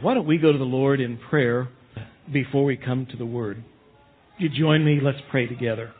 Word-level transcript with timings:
Why 0.00 0.14
don't 0.14 0.26
we 0.26 0.38
go 0.38 0.52
to 0.52 0.58
the 0.58 0.64
Lord 0.64 1.00
in 1.00 1.16
prayer 1.16 1.68
before 2.32 2.64
we 2.64 2.76
come 2.76 3.06
to 3.10 3.16
the 3.16 3.26
Word? 3.26 3.64
You 4.38 4.48
join 4.48 4.84
me? 4.84 5.00
Let's 5.02 5.18
pray 5.28 5.48
together. 5.48 5.92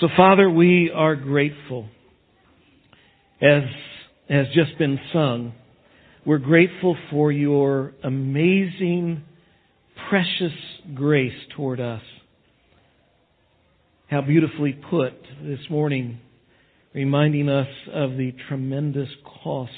So 0.00 0.08
Father, 0.16 0.50
we 0.50 0.90
are 0.92 1.14
grateful. 1.14 1.88
As 3.40 3.62
has 4.28 4.46
just 4.54 4.76
been 4.78 4.98
sung, 5.12 5.52
we're 6.24 6.38
grateful 6.38 6.96
for 7.12 7.30
your 7.30 7.94
amazing, 8.02 9.22
precious 10.10 10.58
grace 10.92 11.38
toward 11.54 11.78
us. 11.78 12.02
How 14.08 14.20
beautifully 14.20 14.72
put 14.72 15.12
this 15.44 15.60
morning, 15.70 16.18
reminding 16.92 17.48
us 17.48 17.68
of 17.92 18.16
the 18.16 18.34
tremendous 18.48 19.10
cost 19.44 19.70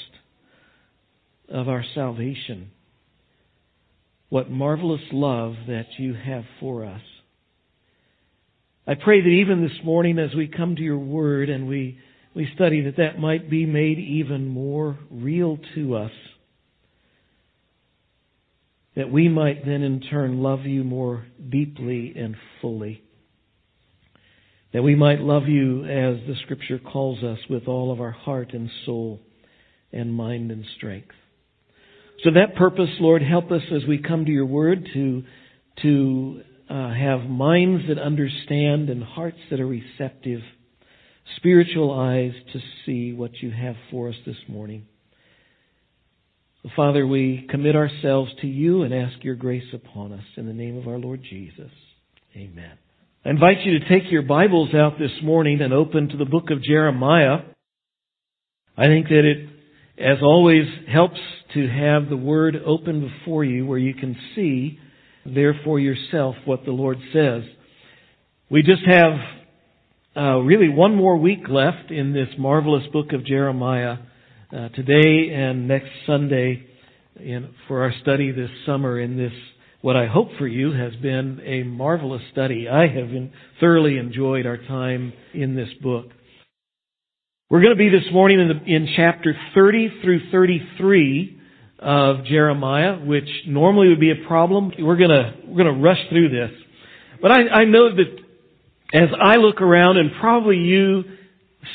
of 1.50 1.68
our 1.68 1.84
salvation. 1.94 2.70
What 4.28 4.50
marvelous 4.50 5.00
love 5.12 5.54
that 5.68 5.86
you 5.98 6.14
have 6.14 6.44
for 6.60 6.84
us. 6.84 7.00
I 8.86 8.94
pray 8.94 9.20
that 9.20 9.28
even 9.28 9.62
this 9.62 9.84
morning 9.84 10.18
as 10.18 10.34
we 10.34 10.48
come 10.48 10.76
to 10.76 10.82
your 10.82 10.98
word 10.98 11.48
and 11.48 11.68
we, 11.68 11.98
we 12.34 12.50
study 12.54 12.82
that 12.82 12.96
that 12.96 13.18
might 13.18 13.50
be 13.50 13.66
made 13.66 13.98
even 13.98 14.46
more 14.46 14.98
real 15.10 15.58
to 15.74 15.96
us. 15.96 16.12
That 18.96 19.10
we 19.10 19.28
might 19.28 19.64
then 19.64 19.82
in 19.82 20.00
turn 20.00 20.42
love 20.42 20.64
you 20.64 20.84
more 20.84 21.26
deeply 21.50 22.14
and 22.16 22.34
fully. 22.60 23.02
That 24.72 24.82
we 24.82 24.94
might 24.94 25.20
love 25.20 25.48
you 25.48 25.84
as 25.84 26.26
the 26.26 26.36
scripture 26.42 26.78
calls 26.78 27.22
us 27.22 27.38
with 27.48 27.68
all 27.68 27.92
of 27.92 28.00
our 28.00 28.10
heart 28.10 28.52
and 28.52 28.70
soul 28.84 29.20
and 29.92 30.12
mind 30.12 30.50
and 30.50 30.64
strength. 30.76 31.14
So 32.24 32.30
that 32.32 32.56
purpose, 32.56 32.90
Lord, 32.98 33.22
help 33.22 33.52
us 33.52 33.62
as 33.72 33.86
we 33.86 33.98
come 33.98 34.24
to 34.24 34.30
your 34.30 34.46
word 34.46 34.88
to, 34.92 35.22
to 35.82 36.42
uh, 36.68 36.92
have 36.92 37.20
minds 37.22 37.84
that 37.88 37.98
understand 37.98 38.90
and 38.90 39.04
hearts 39.04 39.38
that 39.50 39.60
are 39.60 39.66
receptive, 39.66 40.40
spiritual 41.36 41.92
eyes 41.92 42.32
to 42.52 42.60
see 42.84 43.12
what 43.12 43.30
you 43.40 43.52
have 43.52 43.76
for 43.92 44.08
us 44.08 44.16
this 44.26 44.36
morning. 44.48 44.86
So 46.64 46.70
Father, 46.74 47.06
we 47.06 47.46
commit 47.48 47.76
ourselves 47.76 48.32
to 48.40 48.48
you 48.48 48.82
and 48.82 48.92
ask 48.92 49.22
your 49.22 49.36
grace 49.36 49.72
upon 49.72 50.12
us 50.12 50.24
in 50.36 50.46
the 50.46 50.52
name 50.52 50.76
of 50.76 50.88
our 50.88 50.98
Lord 50.98 51.22
Jesus. 51.22 51.70
Amen. 52.34 52.78
I 53.24 53.30
invite 53.30 53.60
you 53.64 53.78
to 53.78 53.88
take 53.88 54.10
your 54.10 54.22
Bibles 54.22 54.74
out 54.74 54.98
this 54.98 55.22
morning 55.22 55.60
and 55.60 55.72
open 55.72 56.08
to 56.08 56.16
the 56.16 56.24
book 56.24 56.50
of 56.50 56.64
Jeremiah. 56.64 57.42
I 58.76 58.86
think 58.86 59.06
that 59.06 59.24
it 59.24 59.48
as 59.98 60.18
always, 60.22 60.66
helps 60.88 61.18
to 61.54 61.68
have 61.68 62.08
the 62.08 62.16
Word 62.16 62.56
open 62.64 63.00
before 63.00 63.44
you 63.44 63.66
where 63.66 63.78
you 63.78 63.94
can 63.94 64.16
see 64.34 64.78
there 65.24 65.58
for 65.64 65.78
yourself 65.78 66.36
what 66.44 66.64
the 66.64 66.72
Lord 66.72 66.98
says. 67.12 67.42
We 68.50 68.62
just 68.62 68.82
have 68.86 69.12
uh, 70.16 70.38
really 70.38 70.68
one 70.68 70.94
more 70.94 71.16
week 71.16 71.48
left 71.48 71.90
in 71.90 72.12
this 72.12 72.28
marvelous 72.38 72.84
book 72.92 73.12
of 73.12 73.24
Jeremiah. 73.24 73.98
Uh, 74.50 74.70
today 74.70 75.30
and 75.34 75.68
next 75.68 75.90
Sunday 76.06 76.64
in, 77.16 77.50
for 77.66 77.82
our 77.82 77.92
study 78.00 78.32
this 78.32 78.48
summer 78.64 78.98
in 78.98 79.18
this 79.18 79.32
what 79.80 79.94
I 79.94 80.06
hope 80.06 80.28
for 80.38 80.46
you 80.46 80.72
has 80.72 80.94
been 80.96 81.40
a 81.44 81.62
marvelous 81.62 82.22
study. 82.32 82.68
I 82.68 82.88
have 82.88 83.10
thoroughly 83.60 83.96
enjoyed 83.96 84.44
our 84.44 84.56
time 84.56 85.12
in 85.34 85.54
this 85.54 85.68
book. 85.80 86.06
We're 87.48 87.60
going 87.62 87.76
to 87.76 87.78
be 87.78 87.88
this 87.88 88.12
morning 88.12 88.40
in, 88.40 88.48
the, 88.48 88.74
in 88.74 88.88
chapter 88.96 89.36
30 89.54 90.00
through 90.02 90.30
33 90.32 91.37
of 91.78 92.24
Jeremiah, 92.24 92.96
which 92.98 93.28
normally 93.46 93.88
would 93.88 94.00
be 94.00 94.10
a 94.10 94.26
problem. 94.26 94.72
We're 94.78 94.96
to, 94.96 95.34
we're 95.46 95.64
to 95.64 95.72
rush 95.72 95.98
through 96.10 96.30
this. 96.30 96.50
But 97.20 97.30
I, 97.30 97.48
I 97.48 97.64
know 97.64 97.94
that 97.94 98.18
as 98.92 99.08
I 99.20 99.36
look 99.36 99.60
around, 99.60 99.96
and 99.98 100.10
probably 100.20 100.56
you 100.56 101.04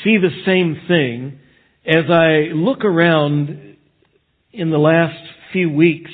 see 0.02 0.18
the 0.18 0.42
same 0.44 0.82
thing, 0.88 1.38
as 1.86 2.10
I 2.10 2.52
look 2.52 2.84
around 2.84 3.76
in 4.52 4.70
the 4.70 4.78
last 4.78 5.18
few 5.52 5.70
weeks, 5.70 6.10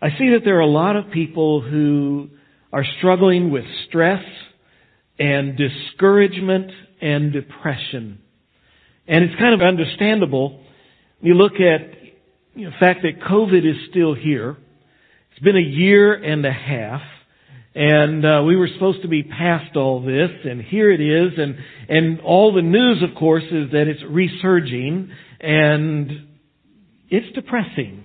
I 0.00 0.10
see 0.18 0.30
that 0.30 0.40
there 0.44 0.56
are 0.56 0.60
a 0.60 0.66
lot 0.66 0.96
of 0.96 1.10
people 1.10 1.60
who 1.60 2.28
are 2.72 2.84
struggling 2.98 3.50
with 3.50 3.64
stress 3.88 4.24
and 5.18 5.56
discouragement 5.56 6.70
and 7.00 7.32
depression. 7.32 8.20
And 9.06 9.24
it's 9.24 9.38
kind 9.38 9.54
of 9.54 9.60
understandable. 9.60 10.64
You 11.20 11.34
look 11.34 11.54
at 11.54 12.01
you 12.54 12.64
know, 12.64 12.70
the 12.70 12.78
fact 12.78 13.02
that 13.02 13.20
COVID 13.20 13.68
is 13.68 13.76
still 13.90 14.14
here. 14.14 14.56
It's 15.30 15.40
been 15.42 15.56
a 15.56 15.60
year 15.60 16.12
and 16.12 16.44
a 16.44 16.52
half. 16.52 17.02
And 17.74 18.24
uh, 18.24 18.42
we 18.46 18.54
were 18.54 18.68
supposed 18.74 19.00
to 19.00 19.08
be 19.08 19.22
past 19.22 19.76
all 19.76 20.02
this, 20.02 20.30
and 20.44 20.60
here 20.60 20.90
it 20.90 21.00
is, 21.00 21.38
and 21.38 21.56
and 21.88 22.20
all 22.20 22.52
the 22.52 22.60
news, 22.60 23.02
of 23.02 23.16
course, 23.18 23.44
is 23.44 23.70
that 23.72 23.88
it's 23.88 24.02
resurging, 24.06 25.10
and 25.40 26.28
it's 27.08 27.34
depressing. 27.34 28.04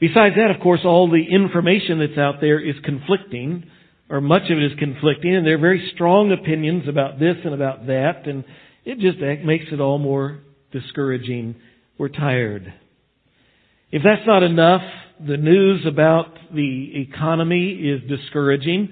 Besides 0.00 0.36
that, 0.36 0.50
of 0.50 0.62
course, 0.62 0.80
all 0.86 1.10
the 1.10 1.22
information 1.22 1.98
that's 1.98 2.16
out 2.16 2.36
there 2.40 2.58
is 2.58 2.76
conflicting, 2.82 3.64
or 4.08 4.22
much 4.22 4.50
of 4.50 4.56
it 4.56 4.72
is 4.72 4.78
conflicting, 4.78 5.34
and 5.34 5.46
there 5.46 5.56
are 5.56 5.60
very 5.60 5.90
strong 5.94 6.32
opinions 6.32 6.88
about 6.88 7.18
this 7.18 7.36
and 7.44 7.52
about 7.52 7.88
that, 7.88 8.26
and 8.26 8.42
it 8.86 9.00
just 9.00 9.18
makes 9.44 9.66
it 9.70 9.80
all 9.80 9.98
more 9.98 10.38
discouraging. 10.72 11.56
We're 11.98 12.08
tired. 12.08 12.72
If 13.90 14.02
that's 14.02 14.26
not 14.26 14.42
enough, 14.42 14.82
the 15.26 15.38
news 15.38 15.86
about 15.86 16.26
the 16.54 17.06
economy 17.08 17.70
is 17.70 18.02
discouraging. 18.06 18.90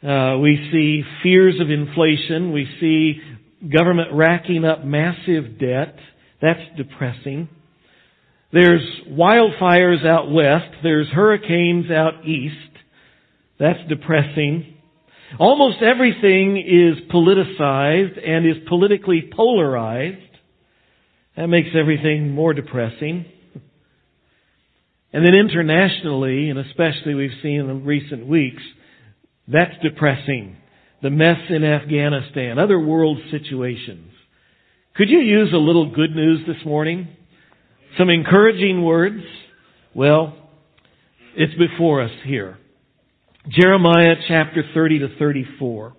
Uh, 0.00 0.38
we 0.38 0.68
see 0.70 1.02
fears 1.24 1.56
of 1.60 1.70
inflation. 1.70 2.52
We 2.52 2.68
see 2.78 3.20
government 3.68 4.10
racking 4.12 4.64
up 4.64 4.84
massive 4.84 5.58
debt. 5.58 5.96
That's 6.40 6.60
depressing. 6.76 7.48
There's 8.52 8.82
wildfires 9.10 10.06
out 10.06 10.30
west. 10.30 10.72
There's 10.84 11.08
hurricanes 11.08 11.90
out 11.90 12.24
east. 12.24 12.54
That's 13.58 13.80
depressing. 13.88 14.76
Almost 15.40 15.82
everything 15.82 16.58
is 16.58 17.10
politicized 17.12 18.24
and 18.24 18.46
is 18.46 18.68
politically 18.68 19.28
polarized. 19.34 20.22
That 21.36 21.48
makes 21.48 21.70
everything 21.74 22.30
more 22.30 22.54
depressing. 22.54 23.26
And 25.12 25.24
then 25.24 25.34
internationally, 25.34 26.50
and 26.50 26.58
especially 26.58 27.14
we've 27.14 27.30
seen 27.42 27.60
in 27.60 27.66
the 27.66 27.74
recent 27.74 28.26
weeks, 28.26 28.62
that's 29.46 29.74
depressing. 29.82 30.56
The 31.02 31.10
mess 31.10 31.38
in 31.48 31.64
Afghanistan, 31.64 32.58
other 32.58 32.78
world 32.78 33.18
situations. 33.30 34.12
Could 34.96 35.08
you 35.08 35.20
use 35.20 35.52
a 35.52 35.58
little 35.58 35.94
good 35.94 36.14
news 36.14 36.40
this 36.46 36.64
morning? 36.66 37.08
Some 37.96 38.10
encouraging 38.10 38.82
words? 38.84 39.22
Well, 39.94 40.34
it's 41.36 41.54
before 41.54 42.02
us 42.02 42.10
here. 42.24 42.58
Jeremiah 43.48 44.16
chapter 44.26 44.62
30 44.74 44.98
to 45.00 45.08
34. 45.18 45.94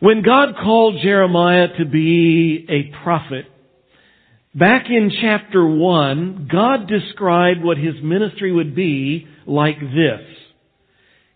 When 0.00 0.22
God 0.22 0.56
called 0.62 0.96
Jeremiah 1.02 1.68
to 1.78 1.86
be 1.86 2.66
a 2.68 3.02
prophet, 3.02 3.46
back 4.58 4.86
in 4.88 5.10
chapter 5.20 5.66
1, 5.66 6.48
God 6.50 6.88
described 6.88 7.62
what 7.62 7.78
his 7.78 7.94
ministry 8.02 8.52
would 8.52 8.74
be 8.74 9.26
like 9.46 9.80
this. 9.80 10.20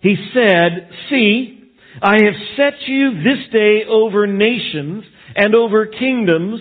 He 0.01 0.17
said, 0.35 0.91
See, 1.11 1.73
I 2.03 2.15
have 2.25 2.57
set 2.57 2.89
you 2.89 3.23
this 3.23 3.53
day 3.53 3.83
over 3.89 4.27
nations 4.27 5.05
and 5.37 5.55
over 5.55 5.87
kingdoms 5.87 6.61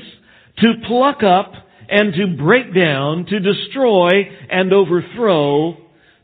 to 0.57 0.73
pluck 0.87 1.23
up 1.23 1.53
and 1.89 2.13
to 2.13 2.43
break 2.43 2.75
down, 2.75 3.25
to 3.25 3.39
destroy 3.39 4.09
and 4.49 4.73
overthrow 4.73 5.77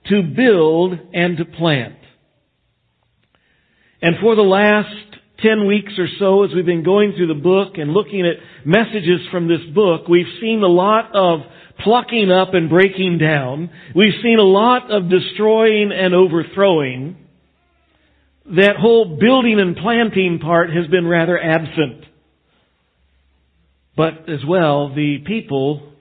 to 0.10 0.22
build 0.22 1.00
and 1.14 1.38
to 1.38 1.46
plant. 1.46 1.96
And 4.02 4.16
for 4.22 4.36
the 4.36 4.44
last 4.44 5.15
10 5.42 5.68
weeks 5.68 5.94
or 5.98 6.08
so, 6.20 6.44
as 6.44 6.52
we've 6.54 6.66
been 6.66 6.84
going 6.84 7.14
through 7.16 7.28
the 7.28 7.34
book 7.34 7.74
and 7.78 7.92
looking 7.92 8.26
at 8.26 8.38
messages 8.66 9.22
from 9.32 9.48
this 9.48 9.62
book, 9.74 10.08
we've 10.08 10.26
seen 10.40 10.62
a 10.64 10.68
lot 10.68 11.14
of 11.14 11.42
plucking 11.84 12.32
up 12.32 12.54
and 12.54 12.70
breaking 12.70 13.18
down. 13.18 13.70
We've 13.94 14.14
seen 14.24 14.40
a 14.40 14.44
lot 14.44 14.92
of 14.92 15.10
destroying 15.10 15.92
and 15.92 16.14
overthrowing. 16.14 17.18
That 18.46 18.76
whole 18.80 19.18
building 19.20 19.60
and 19.60 19.76
planting 19.76 20.40
part 20.40 20.70
has 20.70 20.88
been 20.88 21.06
rather 21.06 21.38
absent. 21.38 22.06
But 23.98 24.30
as 24.30 24.40
well, 24.48 24.94
the 24.94 25.18
people 25.26 25.92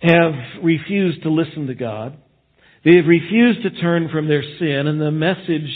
have 0.00 0.32
refused 0.62 1.22
to 1.22 1.30
listen 1.30 1.66
to 1.68 1.74
God. 1.74 2.16
They 2.84 2.96
have 2.96 3.06
refused 3.06 3.62
to 3.62 3.80
turn 3.80 4.08
from 4.12 4.28
their 4.28 4.42
sin, 4.58 4.86
and 4.86 5.00
the 5.00 5.10
message 5.10 5.70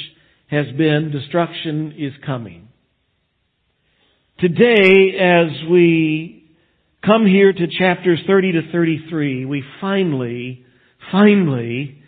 has 0.49 0.67
been 0.77 1.11
destruction 1.11 1.95
is 1.99 2.13
coming. 2.25 2.69
Today, 4.39 5.19
as 5.19 5.69
we 5.71 6.51
come 7.05 7.27
here 7.27 7.53
to 7.53 7.67
chapters 7.79 8.21
30 8.27 8.53
to 8.53 8.73
33, 8.73 9.45
we 9.45 9.63
finally, 9.81 10.65
finally 11.13 12.03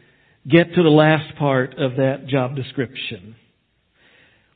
get 0.49 0.75
to 0.75 0.83
the 0.83 0.89
last 0.89 1.37
part 1.37 1.79
of 1.79 1.97
that 1.97 2.27
job 2.29 2.57
description. 2.57 3.37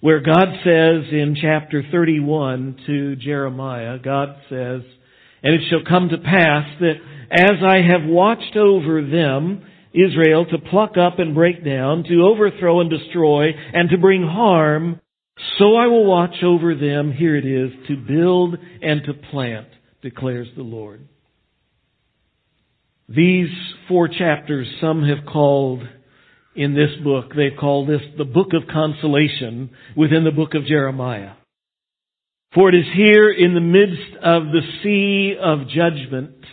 Where 0.01 0.21
God 0.21 0.49
says 0.65 1.05
in 1.13 1.37
chapter 1.41 1.83
31 1.91 2.77
to 2.87 3.17
Jeremiah, 3.17 3.99
God 3.99 4.37
says, 4.49 4.83
And 5.43 5.55
it 5.55 5.63
shall 5.69 5.85
come 5.89 6.09
to 6.11 6.19
pass 6.19 6.67
that 6.81 6.97
as 7.31 7.63
I 7.67 7.79
have 7.83 8.09
watched 8.09 8.57
over 8.57 9.03
them, 9.03 9.65
Israel, 9.95 10.45
to 10.47 10.59
pluck 10.59 10.97
up 10.99 11.19
and 11.19 11.35
break 11.35 11.65
down, 11.65 12.05
to 12.05 12.23
overthrow 12.23 12.81
and 12.81 12.91
destroy, 12.91 13.51
and 13.73 13.89
to 13.91 13.99
bring 13.99 14.23
harm, 14.27 15.01
so 15.59 15.77
I 15.77 15.87
will 15.87 16.05
watch 16.05 16.43
over 16.43 16.75
them, 16.75 17.13
here 17.13 17.37
it 17.37 17.47
is, 17.47 17.71
to 17.89 17.97
build 17.97 18.57
and 18.83 19.03
to 19.05 19.15
plant, 19.31 19.69
declares 20.03 20.49
the 20.57 20.63
Lord. 20.63 21.09
These 23.09 23.51
four 23.89 24.09
chapters 24.09 24.67
some 24.81 25.03
have 25.05 25.27
called 25.27 25.83
in 26.57 26.75
this 26.75 26.91
book, 27.03 27.33
they've 27.35 27.59
called 27.59 27.89
this 27.89 28.01
the 28.17 28.25
book 28.25 28.49
of 28.53 28.69
consolation 28.73 29.71
within 29.97 30.25
the 30.25 30.31
book 30.31 30.55
of 30.55 30.67
Jeremiah. 30.67 31.33
For 32.55 32.69
it 32.69 32.77
is 32.77 32.87
here 32.95 33.31
in 33.31 33.55
the 33.55 33.61
midst 33.61 34.17
of 34.23 34.45
the 34.45 34.61
sea 34.83 35.37
of 35.41 35.69
judgment 35.69 36.44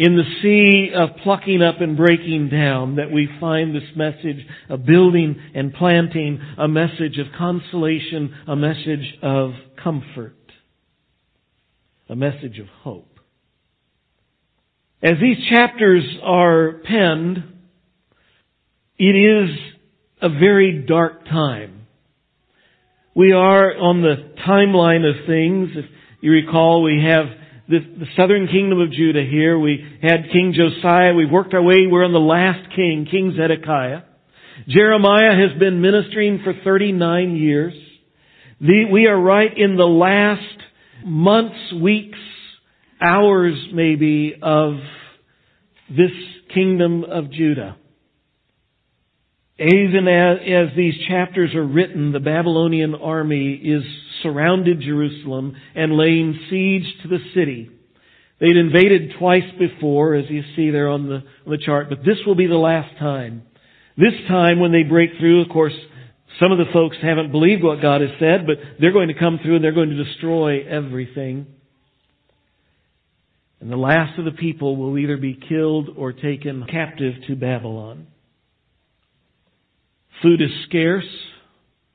in 0.00 0.16
the 0.16 0.24
sea 0.40 0.92
of 0.96 1.10
plucking 1.22 1.60
up 1.60 1.82
and 1.82 1.94
breaking 1.94 2.48
down 2.48 2.96
that 2.96 3.10
we 3.12 3.28
find 3.38 3.74
this 3.74 3.82
message 3.94 4.46
of 4.70 4.86
building 4.86 5.38
and 5.54 5.74
planting, 5.74 6.40
a 6.56 6.66
message 6.66 7.18
of 7.18 7.26
consolation, 7.36 8.34
a 8.48 8.56
message 8.56 9.18
of 9.22 9.50
comfort, 9.84 10.38
a 12.08 12.16
message 12.16 12.58
of 12.58 12.66
hope. 12.82 13.20
As 15.02 15.16
these 15.20 15.36
chapters 15.50 16.02
are 16.22 16.80
penned, 16.82 17.44
it 18.96 19.04
is 19.04 19.50
a 20.22 20.30
very 20.30 20.82
dark 20.88 21.26
time. 21.26 21.86
We 23.14 23.32
are 23.32 23.76
on 23.76 24.00
the 24.00 24.32
timeline 24.48 25.06
of 25.06 25.26
things. 25.26 25.68
If 25.76 25.84
you 26.22 26.30
recall, 26.30 26.82
we 26.82 27.04
have 27.06 27.26
the, 27.70 27.78
the 28.00 28.06
southern 28.16 28.48
kingdom 28.48 28.80
of 28.80 28.90
Judah 28.90 29.22
here. 29.22 29.58
We 29.58 29.84
had 30.02 30.30
King 30.32 30.52
Josiah. 30.54 31.14
We've 31.14 31.30
worked 31.30 31.54
our 31.54 31.62
way. 31.62 31.86
We're 31.88 32.04
on 32.04 32.12
the 32.12 32.18
last 32.18 32.74
king, 32.74 33.06
King 33.08 33.32
Zedekiah. 33.36 34.02
Jeremiah 34.68 35.36
has 35.36 35.58
been 35.58 35.80
ministering 35.80 36.40
for 36.42 36.52
39 36.64 37.36
years. 37.36 37.72
The, 38.60 38.86
we 38.92 39.06
are 39.06 39.18
right 39.18 39.56
in 39.56 39.76
the 39.76 39.84
last 39.84 40.42
months, 41.04 41.72
weeks, 41.80 42.18
hours 43.00 43.54
maybe 43.72 44.34
of 44.42 44.74
this 45.88 46.10
kingdom 46.52 47.04
of 47.04 47.30
Judah. 47.30 47.76
Even 49.60 50.08
as, 50.08 50.38
as, 50.46 50.74
these 50.74 50.94
chapters 51.06 51.54
are 51.54 51.66
written, 51.66 52.12
the 52.12 52.20
Babylonian 52.20 52.94
army 52.94 53.52
is 53.52 53.82
surrounded 54.22 54.80
Jerusalem 54.80 55.54
and 55.74 55.98
laying 55.98 56.38
siege 56.48 56.84
to 57.02 57.08
the 57.08 57.18
city. 57.34 57.70
They'd 58.40 58.56
invaded 58.56 59.12
twice 59.18 59.44
before, 59.58 60.14
as 60.14 60.24
you 60.30 60.42
see 60.56 60.70
there 60.70 60.88
on 60.88 61.10
the, 61.10 61.16
on 61.16 61.50
the 61.50 61.58
chart, 61.58 61.90
but 61.90 61.98
this 61.98 62.16
will 62.26 62.34
be 62.34 62.46
the 62.46 62.54
last 62.54 62.98
time. 62.98 63.42
This 63.98 64.14
time 64.28 64.60
when 64.60 64.72
they 64.72 64.82
break 64.82 65.10
through, 65.18 65.42
of 65.42 65.50
course, 65.50 65.74
some 66.40 66.52
of 66.52 66.58
the 66.58 66.72
folks 66.72 66.96
haven't 67.02 67.30
believed 67.30 67.62
what 67.62 67.82
God 67.82 68.00
has 68.00 68.18
said, 68.18 68.46
but 68.46 68.56
they're 68.80 68.92
going 68.92 69.08
to 69.08 69.18
come 69.18 69.40
through 69.42 69.56
and 69.56 69.64
they're 69.64 69.72
going 69.72 69.90
to 69.90 70.04
destroy 70.04 70.66
everything. 70.66 71.46
And 73.60 73.70
the 73.70 73.76
last 73.76 74.18
of 74.18 74.24
the 74.24 74.30
people 74.30 74.76
will 74.76 74.96
either 74.96 75.18
be 75.18 75.38
killed 75.48 75.90
or 75.94 76.14
taken 76.14 76.64
captive 76.66 77.12
to 77.28 77.36
Babylon. 77.36 78.06
Food 80.22 80.40
is 80.40 80.50
scarce. 80.68 81.08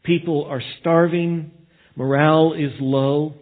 People 0.03 0.45
are 0.45 0.61
starving. 0.79 1.51
Morale 1.95 2.53
is 2.53 2.71
low. 2.79 3.35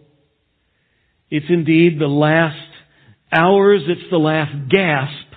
It's 1.30 1.46
indeed 1.48 1.98
the 1.98 2.06
last 2.06 2.56
hours, 3.32 3.82
it's 3.88 4.10
the 4.10 4.18
last 4.18 4.52
gasp 4.70 5.34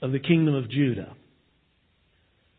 of 0.00 0.12
the 0.12 0.18
kingdom 0.18 0.54
of 0.54 0.70
Judah. 0.70 1.14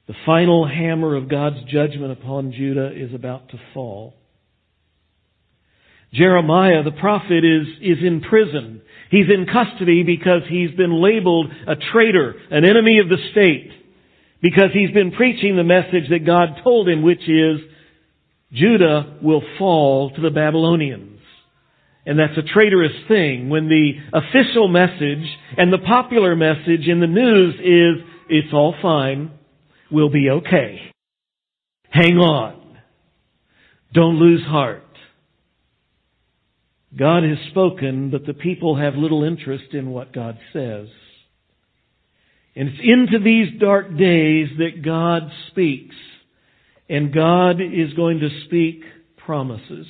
The 0.07 0.13
final 0.25 0.67
hammer 0.67 1.15
of 1.15 1.29
God's 1.29 1.63
judgment 1.69 2.11
upon 2.11 2.53
Judah 2.53 2.91
is 2.95 3.13
about 3.13 3.49
to 3.49 3.59
fall. 3.73 4.13
Jeremiah, 6.13 6.83
the 6.83 6.91
prophet, 6.91 7.43
is, 7.43 7.67
is 7.81 7.97
in 8.03 8.21
prison. 8.21 8.81
He's 9.11 9.25
in 9.29 9.45
custody 9.45 10.03
because 10.03 10.43
he's 10.47 10.71
been 10.71 11.01
labeled 11.01 11.47
a 11.67 11.75
traitor, 11.91 12.35
an 12.49 12.63
enemy 12.63 12.99
of 12.99 13.09
the 13.09 13.17
state. 13.31 13.71
Because 14.41 14.69
he's 14.73 14.91
been 14.91 15.11
preaching 15.11 15.55
the 15.55 15.63
message 15.63 16.09
that 16.09 16.25
God 16.25 16.61
told 16.63 16.87
him, 16.87 17.01
which 17.01 17.27
is, 17.27 17.59
Judah 18.51 19.17
will 19.21 19.41
fall 19.57 20.11
to 20.11 20.21
the 20.21 20.29
Babylonians. 20.29 21.19
And 22.05 22.17
that's 22.17 22.37
a 22.37 22.53
traitorous 22.53 22.93
thing 23.07 23.49
when 23.49 23.67
the 23.67 23.91
official 24.13 24.69
message 24.69 25.27
and 25.57 25.73
the 25.73 25.79
popular 25.79 26.35
message 26.35 26.87
in 26.87 27.01
the 27.01 27.07
news 27.07 27.55
is, 27.55 28.05
it's 28.29 28.53
all 28.53 28.75
fine, 28.81 29.31
we'll 29.91 30.09
be 30.09 30.29
okay. 30.29 30.79
Hang 31.89 32.17
on. 32.17 32.77
Don't 33.93 34.19
lose 34.19 34.43
heart. 34.43 34.83
God 36.97 37.23
has 37.23 37.37
spoken, 37.49 38.09
but 38.09 38.25
the 38.25 38.33
people 38.33 38.77
have 38.77 38.95
little 38.95 39.23
interest 39.23 39.73
in 39.73 39.89
what 39.91 40.13
God 40.13 40.37
says. 40.53 40.87
And 42.57 42.69
it's 42.69 42.79
into 42.81 43.23
these 43.23 43.59
dark 43.59 43.95
days 43.97 44.49
that 44.57 44.83
God 44.83 45.29
speaks. 45.49 45.95
And 46.89 47.13
God 47.13 47.61
is 47.61 47.93
going 47.93 48.19
to 48.21 48.29
speak 48.45 48.81
promises. 49.17 49.85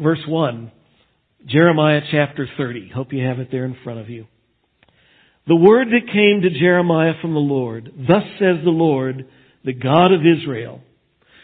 Verse 0.00 0.22
1, 0.26 0.72
Jeremiah 1.44 2.00
chapter 2.10 2.48
30. 2.56 2.90
Hope 2.94 3.12
you 3.12 3.22
have 3.26 3.38
it 3.38 3.48
there 3.50 3.64
in 3.64 3.76
front 3.84 4.00
of 4.00 4.08
you. 4.08 4.26
The 5.46 5.56
word 5.56 5.88
that 5.88 6.12
came 6.12 6.40
to 6.42 6.58
Jeremiah 6.58 7.14
from 7.20 7.34
the 7.34 7.40
Lord, 7.40 7.92
thus 8.06 8.22
says 8.38 8.64
the 8.64 8.70
Lord, 8.70 9.26
the 9.64 9.72
God 9.72 10.12
of 10.12 10.20
Israel, 10.20 10.80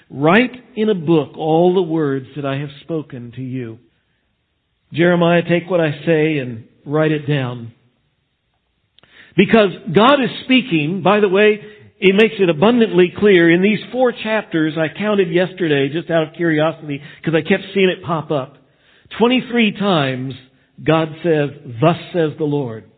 write 0.08 0.52
in 0.76 0.88
a 0.88 0.94
book 0.94 1.36
all 1.36 1.74
the 1.74 1.82
words 1.82 2.26
that 2.36 2.46
I 2.46 2.58
have 2.58 2.70
spoken 2.82 3.32
to 3.36 3.42
you. 3.42 3.78
Jeremiah, 4.92 5.42
take 5.42 5.68
what 5.68 5.80
I 5.80 5.90
say 6.06 6.38
and 6.38 6.66
write 6.86 7.12
it 7.12 7.26
down. 7.26 7.72
Because 9.36 9.70
God 9.94 10.22
is 10.22 10.30
speaking, 10.44 11.02
by 11.02 11.20
the 11.20 11.28
way, 11.28 11.60
it 11.98 12.14
makes 12.14 12.34
it 12.38 12.48
abundantly 12.48 13.12
clear 13.16 13.50
in 13.50 13.62
these 13.62 13.80
four 13.90 14.12
chapters 14.12 14.74
I 14.76 14.96
counted 14.96 15.32
yesterday 15.32 15.88
just 15.92 16.10
out 16.10 16.28
of 16.28 16.34
curiosity 16.34 17.00
because 17.20 17.34
I 17.34 17.48
kept 17.48 17.64
seeing 17.72 17.88
it 17.88 18.04
pop 18.04 18.30
up. 18.30 18.56
23 19.18 19.72
times 19.78 20.34
God 20.82 21.08
says, 21.22 21.50
thus 21.80 21.96
says 22.12 22.32
the 22.38 22.44
Lord. 22.44 22.90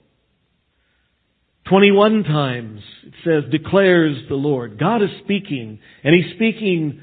21 1.69 2.25
times 2.25 2.81
it 3.05 3.13
says, 3.25 3.51
declares 3.51 4.17
the 4.29 4.35
Lord. 4.35 4.79
God 4.79 5.03
is 5.03 5.11
speaking 5.25 5.79
and 6.03 6.15
He's 6.15 6.35
speaking 6.35 7.01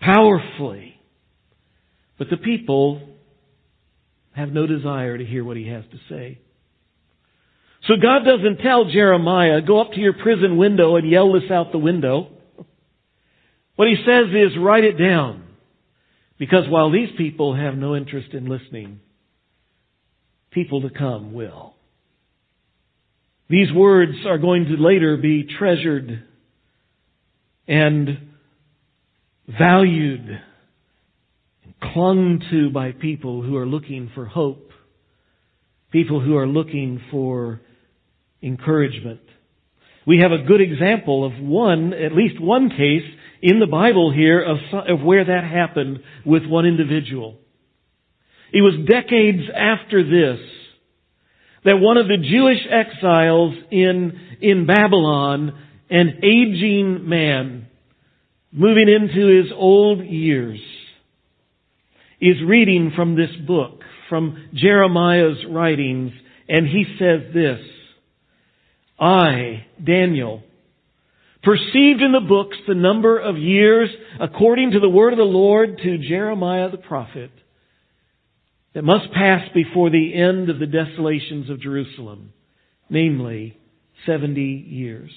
powerfully. 0.00 1.00
But 2.18 2.30
the 2.30 2.36
people 2.36 3.00
have 4.32 4.50
no 4.50 4.66
desire 4.66 5.18
to 5.18 5.24
hear 5.24 5.44
what 5.44 5.56
He 5.56 5.68
has 5.68 5.84
to 5.92 5.98
say. 6.08 6.40
So 7.86 7.94
God 8.00 8.24
doesn't 8.24 8.58
tell 8.58 8.84
Jeremiah, 8.90 9.62
go 9.62 9.80
up 9.80 9.92
to 9.92 10.00
your 10.00 10.12
prison 10.12 10.56
window 10.56 10.96
and 10.96 11.10
yell 11.10 11.32
this 11.32 11.50
out 11.50 11.72
the 11.72 11.78
window. 11.78 12.28
What 13.76 13.88
he 13.88 13.96
says 14.04 14.26
is, 14.34 14.58
write 14.58 14.84
it 14.84 14.98
down. 14.98 15.44
Because 16.38 16.64
while 16.68 16.90
these 16.90 17.08
people 17.16 17.54
have 17.54 17.74
no 17.76 17.96
interest 17.96 18.32
in 18.32 18.46
listening, 18.46 19.00
people 20.50 20.82
to 20.82 20.90
come 20.90 21.32
will. 21.32 21.74
These 23.48 23.72
words 23.72 24.12
are 24.26 24.38
going 24.38 24.66
to 24.66 24.76
later 24.76 25.16
be 25.16 25.44
treasured 25.58 26.22
and 27.66 28.08
valued 29.48 30.40
and 31.64 31.74
clung 31.92 32.42
to 32.50 32.70
by 32.70 32.92
people 32.92 33.42
who 33.42 33.56
are 33.56 33.66
looking 33.66 34.10
for 34.14 34.24
hope, 34.24 34.70
people 35.90 36.20
who 36.20 36.36
are 36.36 36.46
looking 36.46 37.00
for 37.10 37.60
encouragement. 38.42 39.20
We 40.06 40.20
have 40.20 40.32
a 40.32 40.44
good 40.44 40.60
example 40.60 41.24
of 41.24 41.32
one, 41.40 41.92
at 41.92 42.12
least 42.12 42.40
one 42.40 42.70
case 42.70 43.04
in 43.42 43.60
the 43.60 43.66
Bible 43.66 44.12
here 44.12 44.42
of, 44.42 44.58
of 44.88 45.02
where 45.02 45.24
that 45.24 45.44
happened 45.44 46.00
with 46.24 46.46
one 46.46 46.66
individual. 46.66 47.38
It 48.52 48.62
was 48.62 48.86
decades 48.88 49.42
after 49.54 50.02
this 50.02 50.40
that 51.64 51.76
one 51.78 51.98
of 51.98 52.08
the 52.08 52.16
Jewish 52.16 52.60
exiles 52.70 53.54
in, 53.70 54.18
in 54.40 54.66
Babylon, 54.66 55.52
an 55.90 56.20
aging 56.22 57.08
man, 57.08 57.66
moving 58.50 58.88
into 58.88 59.42
his 59.42 59.52
old 59.54 60.04
years, 60.04 60.58
is 62.20 62.36
reading 62.46 62.92
from 62.96 63.14
this 63.14 63.30
book 63.46 63.82
from 64.08 64.48
Jeremiah's 64.52 65.38
writings, 65.48 66.12
and 66.48 66.66
he 66.66 66.84
says 66.98 67.32
this, 67.32 67.60
I, 69.00 69.66
Daniel, 69.82 70.42
perceived 71.42 72.02
in 72.02 72.12
the 72.12 72.26
books 72.26 72.56
the 72.68 72.74
number 72.74 73.18
of 73.18 73.38
years 73.38 73.88
according 74.20 74.72
to 74.72 74.80
the 74.80 74.90
word 74.90 75.14
of 75.14 75.18
the 75.18 75.24
Lord 75.24 75.78
to 75.82 75.98
Jeremiah 75.98 76.70
the 76.70 76.76
prophet 76.76 77.30
that 78.74 78.84
must 78.84 79.12
pass 79.12 79.48
before 79.54 79.90
the 79.90 80.14
end 80.14 80.50
of 80.50 80.58
the 80.58 80.66
desolations 80.66 81.48
of 81.48 81.60
Jerusalem, 81.60 82.32
namely 82.90 83.58
70 84.06 84.40
years. 84.40 85.10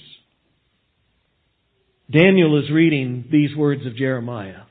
Daniel 2.10 2.62
is 2.64 2.72
reading 2.72 3.26
these 3.32 3.56
words 3.56 3.86
of 3.86 3.96
Jeremiah. 3.96 4.64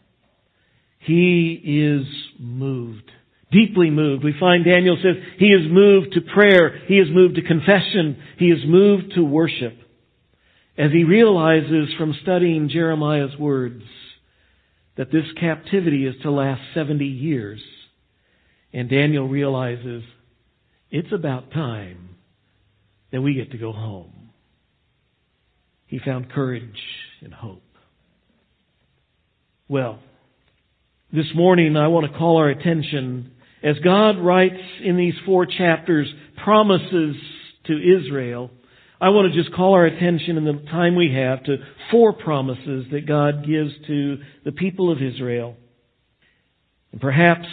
He 1.00 1.61
is 1.64 2.07
moved, 2.38 3.11
deeply 3.52 3.90
moved. 3.90 4.25
We 4.25 4.35
find 4.38 4.64
Daniel 4.64 4.97
says 4.97 5.23
he 5.38 5.47
is 5.47 5.71
moved 5.71 6.14
to 6.14 6.21
prayer, 6.35 6.80
he 6.87 6.94
is 6.94 7.09
moved 7.11 7.37
to 7.37 7.42
confession, 7.42 8.21
he 8.38 8.47
is 8.47 8.61
moved 8.66 9.14
to 9.14 9.23
worship. 9.23 9.78
As 10.76 10.90
he 10.90 11.04
realizes 11.04 11.88
from 11.99 12.16
studying 12.23 12.71
Jeremiah's 12.71 13.38
words 13.38 13.82
that 14.97 15.12
this 15.12 15.26
captivity 15.38 16.06
is 16.06 16.14
to 16.23 16.30
last 16.30 16.62
70 16.75 17.04
years. 17.04 17.61
And 18.73 18.88
Daniel 18.88 19.28
realizes 19.28 20.02
it's 20.90 21.12
about 21.12 21.52
time 21.52 22.16
that 23.11 23.21
we 23.21 23.35
get 23.35 23.50
to 23.52 23.59
go 23.59 23.73
home. 23.73 24.30
He 25.87 25.99
found 25.99 26.32
courage 26.32 26.80
and 27.21 27.35
hope. 27.35 27.62
Well, 29.68 29.99
this 31.12 31.26
morning 31.35 31.76
I 31.76 31.88
want 31.88 32.11
to 32.11 32.18
call 32.18 32.38
our 32.38 32.49
attention 32.49 33.32
as 33.62 33.78
God 33.78 34.19
writes 34.19 34.61
in 34.83 34.97
these 34.97 35.14
four 35.25 35.47
chapters 35.47 36.12
promises 36.42 37.16
to 37.66 37.73
Israel. 37.73 38.50
I 39.00 39.11
want 39.11 39.33
to 39.33 39.42
just 39.42 39.54
call 39.54 39.75
our 39.75 39.87
attention 39.87 40.37
in 40.37 40.45
the 40.45 40.62
time 40.71 40.95
we 40.95 41.12
have 41.14 41.42
to 41.45 41.57
four 41.90 42.12
promises 42.12 42.87
that 42.92 43.07
God 43.07 43.47
gives 43.47 43.73
to 43.87 44.19
the 44.45 44.52
people 44.52 44.90
of 44.92 45.02
Israel. 45.02 45.57
And 46.92 47.00
perhaps 47.00 47.47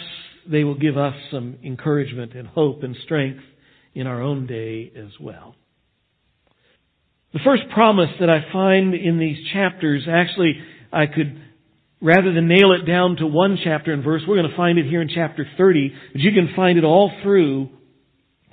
they 0.48 0.64
will 0.64 0.78
give 0.78 0.96
us 0.96 1.14
some 1.30 1.58
encouragement 1.64 2.34
and 2.34 2.46
hope 2.46 2.82
and 2.82 2.96
strength 3.04 3.42
in 3.94 4.06
our 4.06 4.22
own 4.22 4.46
day 4.46 4.92
as 4.96 5.10
well. 5.20 5.54
The 7.32 7.40
first 7.44 7.62
promise 7.72 8.10
that 8.18 8.30
I 8.30 8.52
find 8.52 8.94
in 8.94 9.18
these 9.18 9.38
chapters, 9.52 10.04
actually, 10.08 10.54
I 10.92 11.06
could 11.06 11.40
Rather 12.02 12.32
than 12.32 12.48
nail 12.48 12.72
it 12.72 12.86
down 12.86 13.16
to 13.16 13.26
one 13.26 13.58
chapter 13.62 13.92
and 13.92 14.02
verse, 14.02 14.22
we're 14.26 14.36
going 14.36 14.50
to 14.50 14.56
find 14.56 14.78
it 14.78 14.86
here 14.86 15.02
in 15.02 15.08
chapter 15.08 15.46
30, 15.58 15.94
but 16.12 16.20
you 16.20 16.32
can 16.32 16.54
find 16.56 16.78
it 16.78 16.84
all 16.84 17.12
through 17.22 17.68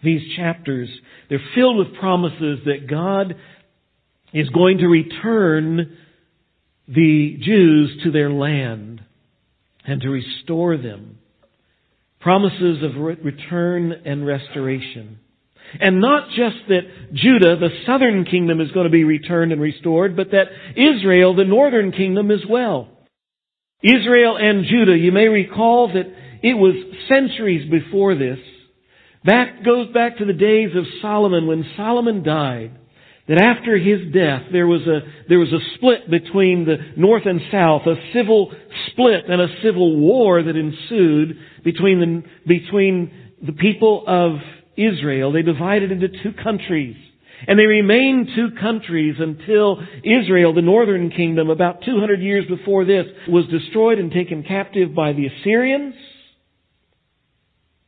these 0.04 0.22
chapters. 0.36 0.90
They're 1.30 1.40
filled 1.56 1.78
with 1.78 1.98
promises 1.98 2.60
that 2.66 2.90
God 2.90 3.36
is 4.34 4.50
going 4.50 4.80
to 4.80 4.88
return 4.88 5.98
the 6.88 7.38
Jews 7.42 8.02
to 8.04 8.12
their 8.12 8.30
land 8.30 9.02
and 9.86 10.02
to 10.02 10.10
restore 10.10 10.78
them. 10.78 11.20
Promises 12.20 12.84
of 12.84 13.02
return 13.24 13.94
and 14.06 14.26
restoration. 14.26 15.20
And 15.80 16.02
not 16.02 16.30
just 16.30 16.58
that 16.70 17.14
Judah, 17.14 17.58
the 17.58 17.70
southern 17.86 18.26
kingdom, 18.26 18.60
is 18.60 18.72
going 18.72 18.86
to 18.86 18.92
be 18.92 19.04
returned 19.04 19.52
and 19.52 19.62
restored, 19.62 20.16
but 20.16 20.32
that 20.32 20.48
Israel, 20.76 21.36
the 21.36 21.46
northern 21.46 21.92
kingdom, 21.92 22.32
as 22.32 22.42
well. 22.50 22.90
Israel 23.84 24.38
and 24.38 24.66
Judah, 24.66 24.98
you 24.98 25.12
may 25.12 25.28
recall 25.28 25.94
that 25.94 26.06
it 26.42 26.54
was 26.54 26.76
centuries 27.08 27.70
before 27.70 28.16
this. 28.16 28.40
That 29.26 29.64
goes 29.64 29.92
back 29.94 30.18
to 30.18 30.26
the 30.26 30.34
days 30.34 30.76
of 30.76 30.86
Solomon 31.02 31.48
when 31.48 31.66
Solomon 31.76 32.24
died. 32.24 32.72
That 33.28 33.42
after 33.42 33.78
his 33.78 34.14
death, 34.14 34.44
there 34.54 34.68
was 34.68 34.82
a, 34.88 35.02
there 35.28 35.40
was 35.40 35.52
a 35.52 35.60
split 35.76 36.10
between 36.10 36.66
the 36.66 36.78
north 36.96 37.26
and 37.26 37.42
south, 37.52 37.82
a 37.86 37.96
civil 38.14 38.54
split 38.88 39.26
and 39.28 39.42
a 39.42 39.50
civil 39.62 40.00
war 40.00 40.42
that 40.42 40.56
ensued 40.56 41.38
between 41.64 42.00
the, 42.00 42.24
between 42.48 43.12
the 43.46 43.52
people 43.52 44.06
of 44.08 44.40
Israel. 44.78 45.34
They 45.34 45.42
divided 45.42 45.92
into 45.92 46.08
two 46.08 46.32
countries. 46.42 46.96
And 47.46 47.60
they 47.60 47.66
remained 47.66 48.30
two 48.36 48.50
countries 48.60 49.16
until 49.20 49.80
Israel, 50.04 50.54
the 50.54 50.62
northern 50.62 51.12
kingdom, 51.12 51.50
about 51.50 51.84
200 51.84 52.20
years 52.22 52.46
before 52.48 52.86
this, 52.86 53.06
was 53.28 53.46
destroyed 53.48 54.00
and 54.00 54.12
taken 54.12 54.44
captive 54.44 54.96
by 54.96 55.14
the 55.14 55.28
Assyrians. 55.28 55.94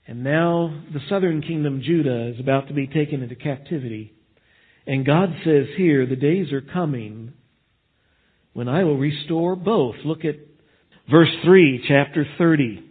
And 0.05 0.23
now 0.23 0.83
the 0.93 1.01
southern 1.09 1.41
kingdom, 1.41 1.81
Judah, 1.83 2.33
is 2.33 2.39
about 2.39 2.67
to 2.67 2.73
be 2.73 2.87
taken 2.87 3.23
into 3.23 3.35
captivity. 3.35 4.13
And 4.85 5.05
God 5.05 5.29
says 5.43 5.67
here, 5.77 6.05
the 6.05 6.15
days 6.15 6.51
are 6.51 6.61
coming 6.61 7.33
when 8.53 8.67
I 8.67 8.83
will 8.83 8.97
restore 8.97 9.55
both. 9.55 9.95
Look 10.03 10.25
at 10.25 10.35
verse 11.09 11.29
3, 11.43 11.85
chapter 11.87 12.25
30. 12.37 12.88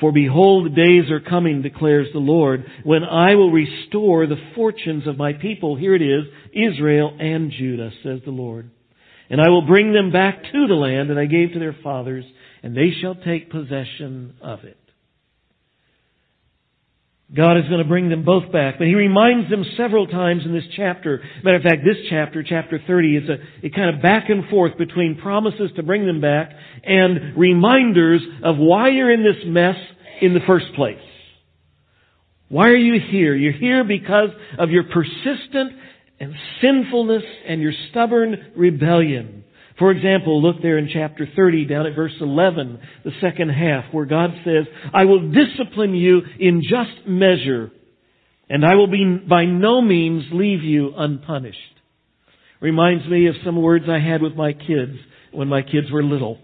For 0.00 0.12
behold, 0.12 0.74
days 0.74 1.10
are 1.10 1.20
coming, 1.20 1.60
declares 1.60 2.08
the 2.12 2.20
Lord, 2.20 2.64
when 2.84 3.04
I 3.04 3.34
will 3.34 3.52
restore 3.52 4.26
the 4.26 4.40
fortunes 4.54 5.06
of 5.06 5.18
my 5.18 5.34
people. 5.34 5.76
Here 5.76 5.94
it 5.94 6.02
is, 6.02 6.24
Israel 6.52 7.14
and 7.20 7.52
Judah, 7.52 7.90
says 8.02 8.20
the 8.24 8.30
Lord. 8.30 8.70
And 9.28 9.40
I 9.40 9.50
will 9.50 9.66
bring 9.66 9.92
them 9.92 10.10
back 10.10 10.42
to 10.42 10.66
the 10.66 10.74
land 10.74 11.10
that 11.10 11.18
I 11.18 11.26
gave 11.26 11.52
to 11.52 11.58
their 11.58 11.76
fathers, 11.82 12.24
and 12.62 12.74
they 12.74 12.90
shall 13.00 13.14
take 13.14 13.50
possession 13.50 14.34
of 14.40 14.64
it. 14.64 14.78
God 17.34 17.58
is 17.58 17.64
going 17.68 17.78
to 17.82 17.88
bring 17.88 18.08
them 18.08 18.24
both 18.24 18.50
back. 18.50 18.76
But 18.78 18.88
he 18.88 18.94
reminds 18.94 19.48
them 19.50 19.64
several 19.76 20.06
times 20.08 20.42
in 20.44 20.52
this 20.52 20.64
chapter. 20.74 21.22
Matter 21.44 21.58
of 21.58 21.62
fact, 21.62 21.82
this 21.84 21.96
chapter, 22.08 22.42
chapter 22.42 22.80
30, 22.84 23.16
is 23.16 23.28
a, 23.28 23.66
a 23.66 23.70
kind 23.70 23.94
of 23.94 24.02
back 24.02 24.28
and 24.28 24.48
forth 24.48 24.76
between 24.76 25.16
promises 25.20 25.70
to 25.76 25.82
bring 25.84 26.06
them 26.06 26.20
back 26.20 26.50
and 26.82 27.36
reminders 27.36 28.20
of 28.42 28.56
why 28.56 28.88
you're 28.88 29.12
in 29.12 29.22
this 29.22 29.44
mess 29.46 29.76
in 30.20 30.34
the 30.34 30.40
first 30.46 30.66
place. 30.74 30.98
Why 32.48 32.68
are 32.68 32.76
you 32.76 33.00
here? 33.10 33.36
You're 33.36 33.52
here 33.52 33.84
because 33.84 34.30
of 34.58 34.70
your 34.70 34.84
persistent 34.84 35.72
and 36.18 36.34
sinfulness 36.60 37.22
and 37.46 37.60
your 37.60 37.72
stubborn 37.90 38.52
rebellion. 38.56 39.39
For 39.80 39.90
example, 39.90 40.42
look 40.42 40.60
there 40.60 40.76
in 40.76 40.90
chapter 40.92 41.26
30 41.34 41.64
down 41.64 41.86
at 41.86 41.96
verse 41.96 42.12
11, 42.20 42.78
the 43.02 43.12
second 43.22 43.48
half, 43.48 43.84
where 43.92 44.04
God 44.04 44.28
says, 44.44 44.66
I 44.92 45.06
will 45.06 45.32
discipline 45.32 45.94
you 45.94 46.20
in 46.38 46.62
just 46.62 47.08
measure, 47.08 47.72
and 48.50 48.62
I 48.62 48.74
will 48.74 48.88
be 48.88 49.06
by 49.26 49.46
no 49.46 49.80
means 49.80 50.24
leave 50.32 50.62
you 50.62 50.92
unpunished. 50.94 51.56
Reminds 52.60 53.08
me 53.08 53.26
of 53.28 53.36
some 53.42 53.60
words 53.60 53.86
I 53.88 53.98
had 53.98 54.20
with 54.20 54.34
my 54.34 54.52
kids 54.52 54.98
when 55.32 55.48
my 55.48 55.62
kids 55.62 55.90
were 55.90 56.04
little. 56.04 56.38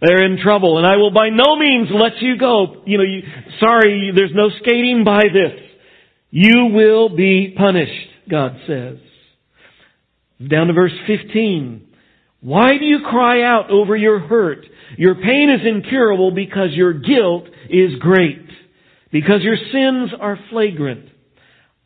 They're 0.00 0.24
in 0.24 0.38
trouble, 0.40 0.78
and 0.78 0.86
I 0.86 0.98
will 0.98 1.10
by 1.10 1.28
no 1.28 1.56
means 1.56 1.88
let 1.90 2.22
you 2.22 2.38
go. 2.38 2.82
You 2.86 2.98
know, 2.98 3.04
you, 3.04 3.22
sorry, 3.58 4.12
there's 4.14 4.30
no 4.32 4.48
skating 4.60 5.02
by 5.04 5.22
this. 5.22 5.60
You 6.30 6.70
will 6.72 7.08
be 7.08 7.52
punished, 7.58 8.08
God 8.30 8.58
says. 8.68 8.98
Down 10.48 10.68
to 10.68 10.72
verse 10.72 10.92
15. 11.08 11.88
Why 12.42 12.76
do 12.76 12.84
you 12.84 12.98
cry 13.08 13.42
out 13.42 13.70
over 13.70 13.96
your 13.96 14.18
hurt? 14.18 14.66
Your 14.98 15.14
pain 15.14 15.48
is 15.48 15.64
incurable 15.64 16.32
because 16.32 16.72
your 16.72 16.92
guilt 16.92 17.44
is 17.70 17.94
great, 18.00 18.46
because 19.12 19.42
your 19.42 19.56
sins 19.56 20.10
are 20.20 20.38
flagrant. 20.50 21.08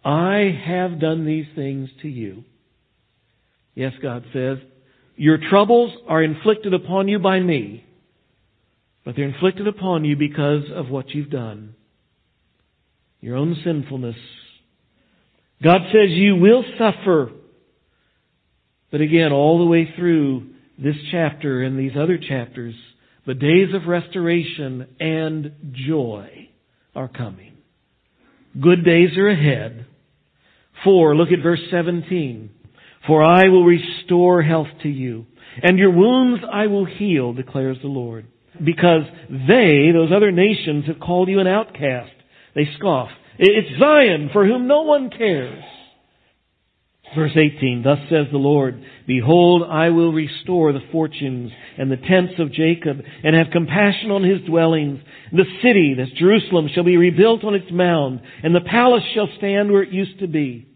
I 0.03 0.59
have 0.67 0.99
done 0.99 1.27
these 1.27 1.47
things 1.55 1.91
to 2.01 2.09
you. 2.09 2.45
Yes, 3.75 3.93
God 4.03 4.25
says, 4.33 4.57
your 5.17 5.39
troubles 5.51 5.93
are 6.09 6.23
inflicted 6.23 6.73
upon 6.73 7.09
you 7.09 7.19
by 7.19 7.39
me, 7.39 7.85
but 9.05 9.15
they're 9.15 9.29
inflicted 9.29 9.69
upon 9.69 10.07
you 10.07 10.17
because 10.17 10.65
of 10.75 10.89
what 10.89 11.11
you've 11.11 11.31
done. 11.31 11.75
Your 13.21 13.37
own 13.37 13.57
sinfulness. 13.63 14.17
God 15.63 15.83
says 15.93 16.11
you 16.11 16.37
will 16.37 16.65
suffer 16.79 17.31
but 18.91 19.01
again, 19.01 19.33
all 19.33 19.59
the 19.59 19.65
way 19.65 19.89
through 19.97 20.51
this 20.79 20.97
chapter 21.11 21.63
and 21.63 21.79
these 21.79 21.97
other 21.99 22.19
chapters, 22.19 22.75
the 23.27 23.35
days 23.35 23.75
of 23.75 23.89
restoration 23.89 24.87
and 25.01 25.53
joy 25.73 26.49
are 26.95 27.09
coming. 27.09 27.55
Good 28.61 28.85
days 28.85 29.17
are 29.19 29.29
ahead. 29.29 29.87
For, 30.85 31.17
look 31.17 31.31
at 31.33 31.43
verse 31.43 31.61
17. 31.71 32.51
For 33.07 33.23
I 33.23 33.49
will 33.49 33.65
restore 33.65 34.43
health 34.43 34.69
to 34.83 34.89
you, 34.89 35.27
and 35.63 35.79
your 35.79 35.91
wounds 35.91 36.43
I 36.51 36.67
will 36.67 36.85
heal, 36.85 37.33
declares 37.33 37.79
the 37.81 37.89
Lord. 37.89 38.27
Because 38.63 39.03
they, 39.29 39.91
those 39.93 40.11
other 40.15 40.33
nations, 40.33 40.87
have 40.87 41.01
called 41.01 41.29
you 41.29 41.41
an 41.41 41.47
outcast. 41.47 42.13
They 42.55 42.69
scoff. 42.79 43.11
It's 43.39 43.79
Zion 43.79 44.31
for 44.33 44.47
whom 44.47 44.67
no 44.67 44.83
one 44.83 45.11
cares. 45.11 45.63
Verse 47.15 47.37
18, 47.37 47.83
Thus 47.85 47.99
says 48.11 48.27
the 48.33 48.39
Lord, 48.39 48.83
Behold, 49.07 49.63
I 49.71 49.91
will 49.91 50.13
restore 50.13 50.73
the 50.73 50.81
fortunes 50.91 51.53
and 51.79 51.91
the 51.91 51.97
tents 51.97 52.35
of 52.39 52.53
Jacob, 52.53 52.99
and 53.23 53.37
have 53.37 53.53
compassion 53.53 54.11
on 54.11 54.25
his 54.25 54.41
dwellings. 54.47 55.01
The 55.33 55.45
city, 55.63 55.95
that's 55.97 56.11
Jerusalem, 56.19 56.69
shall 56.75 56.85
be 56.85 56.97
rebuilt 56.97 57.45
on 57.45 57.55
its 57.55 57.71
mound, 57.71 58.21
and 58.43 58.55
the 58.55 58.61
palace 58.61 59.05
shall 59.15 59.29
stand 59.39 59.71
where 59.71 59.83
it 59.83 59.93
used 59.93 60.19
to 60.19 60.27
be. 60.27 60.67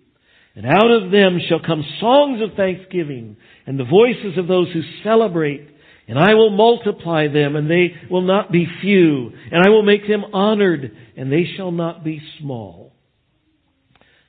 And 0.55 0.67
out 0.67 0.91
of 0.91 1.11
them 1.11 1.41
shall 1.49 1.61
come 1.61 1.85
songs 2.01 2.41
of 2.43 2.57
thanksgiving, 2.57 3.37
and 3.67 3.79
the 3.79 3.85
voices 3.85 4.39
of 4.39 4.47
those 4.47 4.69
who 4.73 4.83
celebrate. 5.03 5.69
And 6.07 6.19
I 6.19 6.35
will 6.35 6.51
multiply 6.51 7.29
them, 7.29 7.55
and 7.57 7.71
they 7.71 7.95
will 8.11 8.23
not 8.23 8.51
be 8.51 8.67
few. 8.81 9.31
And 9.53 9.63
I 9.65 9.71
will 9.71 9.83
make 9.83 10.09
them 10.09 10.25
honored, 10.33 10.91
and 11.17 11.31
they 11.31 11.45
shall 11.57 11.71
not 11.71 12.05
be 12.05 12.21
small. 12.41 12.93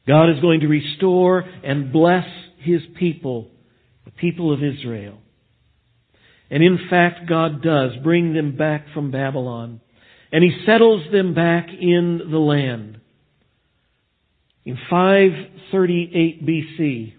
God 0.08 0.30
is 0.30 0.40
going 0.42 0.62
to 0.62 0.68
restore 0.68 1.42
and 1.42 1.92
bless 1.92 2.26
His 2.60 2.82
people, 2.98 3.50
the 4.06 4.12
people 4.12 4.54
of 4.54 4.60
Israel. 4.64 5.18
And 6.50 6.64
in 6.64 6.88
fact, 6.90 7.30
God 7.30 7.62
does 7.62 7.92
bring 8.04 8.34
them 8.34 8.58
back 8.58 8.88
from 8.94 9.12
Babylon. 9.12 9.80
And 10.32 10.44
He 10.44 10.66
settles 10.66 11.04
them 11.12 11.34
back 11.34 11.68
in 11.70 12.22
the 12.32 12.38
land. 12.38 13.00
In 14.66 14.78
538 14.90 16.46
BC, 16.46 17.14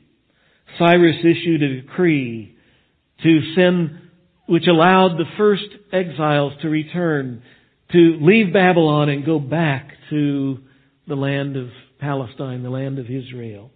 Cyrus 0.78 1.16
issued 1.20 1.62
a 1.62 1.80
decree 1.82 2.56
to 3.22 3.54
send, 3.54 3.98
which 4.46 4.66
allowed 4.66 5.16
the 5.16 5.30
first 5.36 5.64
exiles 5.92 6.52
to 6.62 6.68
return, 6.68 7.42
to 7.92 8.18
leave 8.20 8.52
Babylon 8.52 9.08
and 9.08 9.24
go 9.24 9.38
back 9.38 9.92
to 10.10 10.58
the 11.06 11.14
land 11.14 11.56
of 11.56 11.68
Palestine, 12.02 12.62
the 12.62 12.70
land 12.70 12.98
of 12.98 13.06
Israel. 13.06 13.70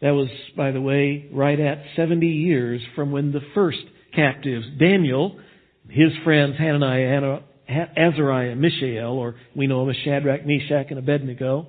That 0.00 0.10
was, 0.10 0.28
by 0.56 0.70
the 0.70 0.80
way, 0.80 1.28
right 1.32 1.58
at 1.58 1.82
70 1.96 2.26
years 2.26 2.80
from 2.94 3.10
when 3.10 3.32
the 3.32 3.40
first 3.54 3.78
captives, 4.14 4.66
Daniel, 4.78 5.40
his 5.88 6.12
friends 6.22 6.56
Hananiah, 6.58 7.40
Azariah, 7.96 8.54
Mishael, 8.54 9.12
or 9.12 9.36
we 9.56 9.66
know 9.66 9.80
them 9.80 9.90
as 9.90 9.96
Shadrach, 10.04 10.46
Meshach, 10.46 10.86
and 10.90 10.98
Abednego, 10.98 11.66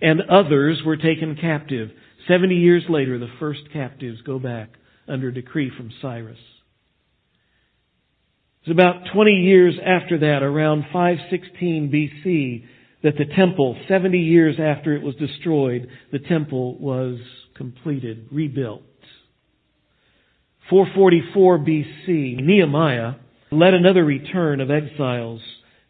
and 0.00 0.22
others 0.22 0.80
were 0.84 0.96
taken 0.96 1.36
captive. 1.36 1.90
70 2.26 2.56
years 2.56 2.84
later, 2.88 3.18
the 3.18 3.30
first 3.38 3.60
captives 3.72 4.20
go 4.22 4.38
back 4.38 4.70
under 5.06 5.30
decree 5.30 5.70
from 5.76 5.90
Cyrus. 6.02 6.38
It's 8.62 8.72
about 8.72 9.12
20 9.12 9.30
years 9.30 9.74
after 9.84 10.18
that, 10.18 10.42
around 10.42 10.84
516 10.92 11.90
BC, 11.90 12.64
that 13.02 13.16
the 13.16 13.26
temple, 13.36 13.76
70 13.88 14.18
years 14.18 14.56
after 14.60 14.94
it 14.94 15.02
was 15.02 15.14
destroyed, 15.16 15.88
the 16.10 16.18
temple 16.18 16.76
was 16.78 17.18
completed, 17.56 18.28
rebuilt. 18.32 18.82
444 20.70 21.58
BC, 21.58 22.44
Nehemiah 22.44 23.14
led 23.50 23.74
another 23.74 24.04
return 24.04 24.60
of 24.60 24.70
exiles 24.70 25.40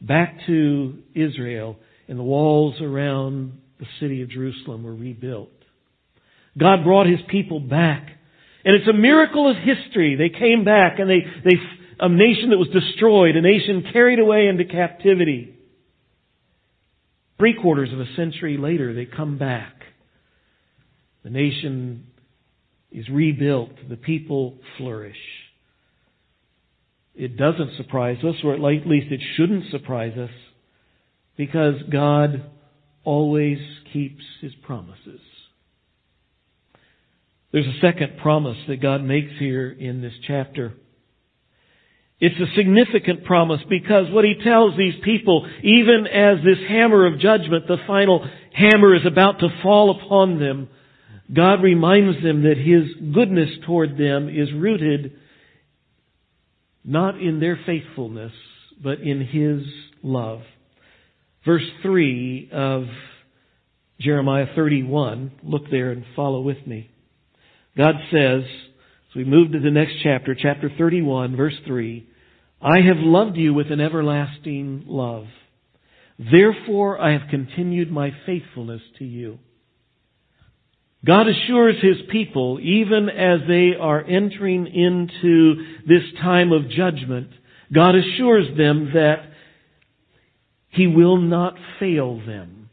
back 0.01 0.39
to 0.47 0.99
Israel, 1.15 1.77
and 2.07 2.19
the 2.19 2.23
walls 2.23 2.81
around 2.81 3.59
the 3.81 3.87
city 4.01 4.23
of 4.23 4.31
Jerusalem 4.31 4.85
were 4.85 4.95
rebuilt. 4.95 5.51
God 6.57 6.85
brought 6.85 7.07
His 7.07 7.21
people 7.29 7.61
back. 7.61 8.09
And 8.65 8.75
it's 8.75 8.89
a 8.89 8.93
miracle 8.93 9.49
of 9.51 9.57
history. 9.57 10.17
They 10.17 10.37
came 10.37 10.65
back 10.65 10.99
and 10.99 11.09
they, 11.09 11.21
they, 11.45 11.57
a 12.01 12.09
nation 12.09 12.51
that 12.51 12.59
was 12.59 12.69
destroyed, 12.69 13.37
a 13.37 13.41
nation 13.41 13.85
carried 13.93 14.19
away 14.19 14.49
into 14.49 14.65
captivity. 14.65 15.58
Three 17.39 17.55
quarters 17.61 17.93
of 17.93 18.01
a 18.01 18.15
century 18.17 18.57
later, 18.57 18.93
they 18.93 19.07
come 19.07 19.39
back. 19.39 19.75
The 21.23 21.31
nation 21.31 22.09
is 22.91 23.09
rebuilt. 23.09 23.71
The 23.89 23.97
people 23.97 24.59
flourish. 24.77 25.17
It 27.15 27.37
doesn't 27.37 27.77
surprise 27.77 28.19
us, 28.25 28.37
or 28.45 28.55
at 28.55 28.61
least 28.61 29.13
it 29.13 29.21
shouldn't 29.37 29.71
surprise 29.71 30.17
us, 30.19 30.31
because 31.37 31.75
God 31.91 32.51
always 33.05 33.59
keeps 33.93 34.23
His 34.41 34.53
promises. 34.63 35.21
There's 37.53 37.67
a 37.67 37.81
second 37.81 38.19
promise 38.19 38.59
that 38.69 38.83
God 38.83 39.03
makes 39.03 39.33
here 39.39 39.71
in 39.71 40.03
this 40.03 40.13
chapter. 40.27 40.75
It's 42.21 42.41
a 42.41 42.55
significant 42.57 43.25
promise 43.25 43.61
because 43.69 44.11
what 44.11 44.25
he 44.25 44.35
tells 44.43 44.77
these 44.77 44.95
people, 45.05 45.49
even 45.63 46.07
as 46.13 46.39
this 46.45 46.59
hammer 46.69 47.07
of 47.07 47.21
judgment, 47.21 47.69
the 47.69 47.77
final 47.87 48.29
hammer 48.53 48.95
is 48.97 49.07
about 49.07 49.39
to 49.41 49.49
fall 49.63 50.01
upon 50.03 50.41
them, 50.41 50.69
God 51.33 51.63
reminds 51.63 52.23
them 52.23 52.43
that 52.43 52.57
his 52.57 53.13
goodness 53.15 53.51
toward 53.67 53.97
them 53.97 54.29
is 54.29 54.53
rooted 54.53 55.13
not 56.85 57.21
in 57.21 57.39
their 57.39 57.61
faithfulness, 57.67 58.33
but 58.83 59.01
in 59.01 59.21
his 59.21 59.63
love. 60.03 60.41
Verse 61.45 61.67
3 61.83 62.49
of 62.53 62.85
Jeremiah 64.01 64.47
31, 64.57 65.33
look 65.43 65.71
there 65.71 65.91
and 65.91 66.05
follow 66.17 66.41
with 66.41 66.67
me. 66.67 66.91
God 67.77 67.95
says, 68.11 68.43
so 69.13 69.21
we 69.21 69.25
move 69.25 69.53
to 69.53 69.61
the 69.61 69.71
next 69.71 69.95
chapter, 70.03 70.35
chapter 70.35 70.71
31, 70.79 71.37
verse 71.37 71.55
3. 71.67 72.08
I 72.61 72.81
have 72.81 72.97
loved 72.99 73.37
you 73.37 73.55
with 73.55 73.71
an 73.71 73.81
everlasting 73.81 74.85
love. 74.87 75.27
Therefore 76.19 77.01
I 77.01 77.13
have 77.13 77.31
continued 77.31 77.91
my 77.91 78.11
faithfulness 78.27 78.83
to 78.99 79.05
you. 79.05 79.39
God 81.07 81.29
assures 81.29 81.77
His 81.81 81.99
people, 82.11 82.59
even 82.61 83.09
as 83.09 83.41
they 83.47 83.71
are 83.79 84.03
entering 84.03 84.67
into 84.67 85.65
this 85.87 86.03
time 86.21 86.51
of 86.51 86.69
judgment, 86.71 87.29
God 87.73 87.95
assures 87.95 88.57
them 88.57 88.91
that 88.95 89.31
He 90.71 90.89
will 90.89 91.19
not 91.19 91.55
fail 91.79 92.21
them. 92.27 92.71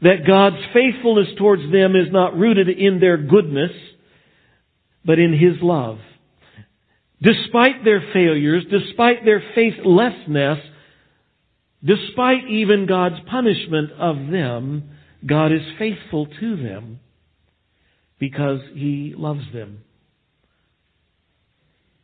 That 0.00 0.26
God's 0.26 0.56
faithfulness 0.72 1.28
towards 1.36 1.70
them 1.70 1.94
is 1.96 2.10
not 2.10 2.36
rooted 2.36 2.70
in 2.70 2.98
their 2.98 3.18
goodness, 3.18 3.72
but 5.04 5.18
in 5.18 5.32
His 5.32 5.62
love. 5.62 5.98
Despite 7.24 7.84
their 7.84 8.02
failures, 8.12 8.64
despite 8.70 9.24
their 9.24 9.42
faithlessness, 9.54 10.58
despite 11.82 12.48
even 12.50 12.86
God's 12.86 13.16
punishment 13.30 13.92
of 13.92 14.16
them, 14.30 14.90
God 15.26 15.50
is 15.50 15.62
faithful 15.78 16.26
to 16.40 16.56
them 16.56 17.00
because 18.18 18.60
He 18.74 19.14
loves 19.16 19.44
them. 19.54 19.80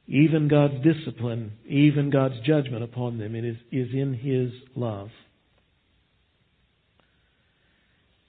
Even 0.08 0.48
God's 0.48 0.82
discipline, 0.82 1.52
even 1.68 2.10
God's 2.10 2.40
judgment 2.44 2.82
upon 2.82 3.18
them, 3.18 3.34
it 3.34 3.44
is, 3.44 3.56
is 3.70 3.92
in 3.92 4.14
His 4.14 4.52
love. 4.74 5.10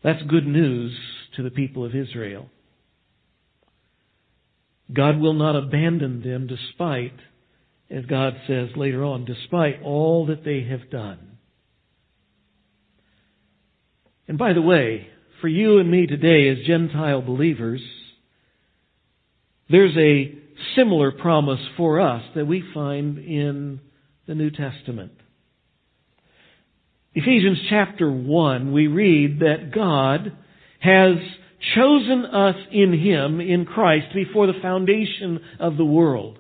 That's 0.04 0.22
good 0.24 0.46
news 0.46 0.94
to 1.38 1.44
the 1.44 1.52
people 1.52 1.86
of 1.86 1.96
Israel. 1.96 2.50
God 4.94 5.20
will 5.20 5.34
not 5.34 5.56
abandon 5.56 6.22
them 6.22 6.48
despite, 6.48 7.14
as 7.90 8.06
God 8.06 8.36
says 8.48 8.70
later 8.76 9.04
on, 9.04 9.26
despite 9.26 9.82
all 9.84 10.26
that 10.28 10.44
they 10.44 10.64
have 10.64 10.90
done. 10.90 11.38
And 14.28 14.38
by 14.38 14.54
the 14.54 14.62
way, 14.62 15.08
for 15.42 15.48
you 15.48 15.80
and 15.80 15.90
me 15.90 16.08
today 16.08 16.50
as 16.50 16.66
Gentile 16.66 17.22
believers, 17.22 17.82
there's 19.70 19.96
a 19.98 20.38
similar 20.76 21.12
promise 21.12 21.60
for 21.78 22.00
us 22.00 22.24
that 22.36 22.48
we 22.48 22.64
find 22.74 23.18
in 23.18 23.80
the 24.28 24.36
New 24.36 24.52
Testament. 24.52 25.14
Ephesians 27.14 27.58
chapter 27.70 28.10
1, 28.10 28.72
we 28.72 28.88
read 28.88 29.40
that 29.40 29.72
God 29.74 30.38
has 30.80 31.16
chosen 31.76 32.26
us 32.26 32.56
in 32.72 32.94
Him, 32.94 33.40
in 33.40 33.66
Christ, 33.66 34.08
before 34.14 34.48
the 34.48 34.60
foundation 34.62 35.40
of 35.60 35.78
the 35.78 35.86
world. 35.86 36.40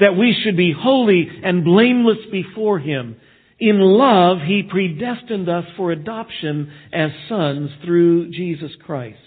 That 0.00 0.16
we 0.16 0.36
should 0.42 0.56
be 0.56 0.74
holy 0.76 1.28
and 1.42 1.64
blameless 1.64 2.18
before 2.30 2.78
Him. 2.78 3.16
In 3.58 3.80
love, 3.80 4.38
He 4.46 4.62
predestined 4.68 5.48
us 5.48 5.64
for 5.76 5.90
adoption 5.90 6.72
as 6.92 7.10
sons 7.28 7.70
through 7.84 8.30
Jesus 8.30 8.70
Christ. 8.84 9.18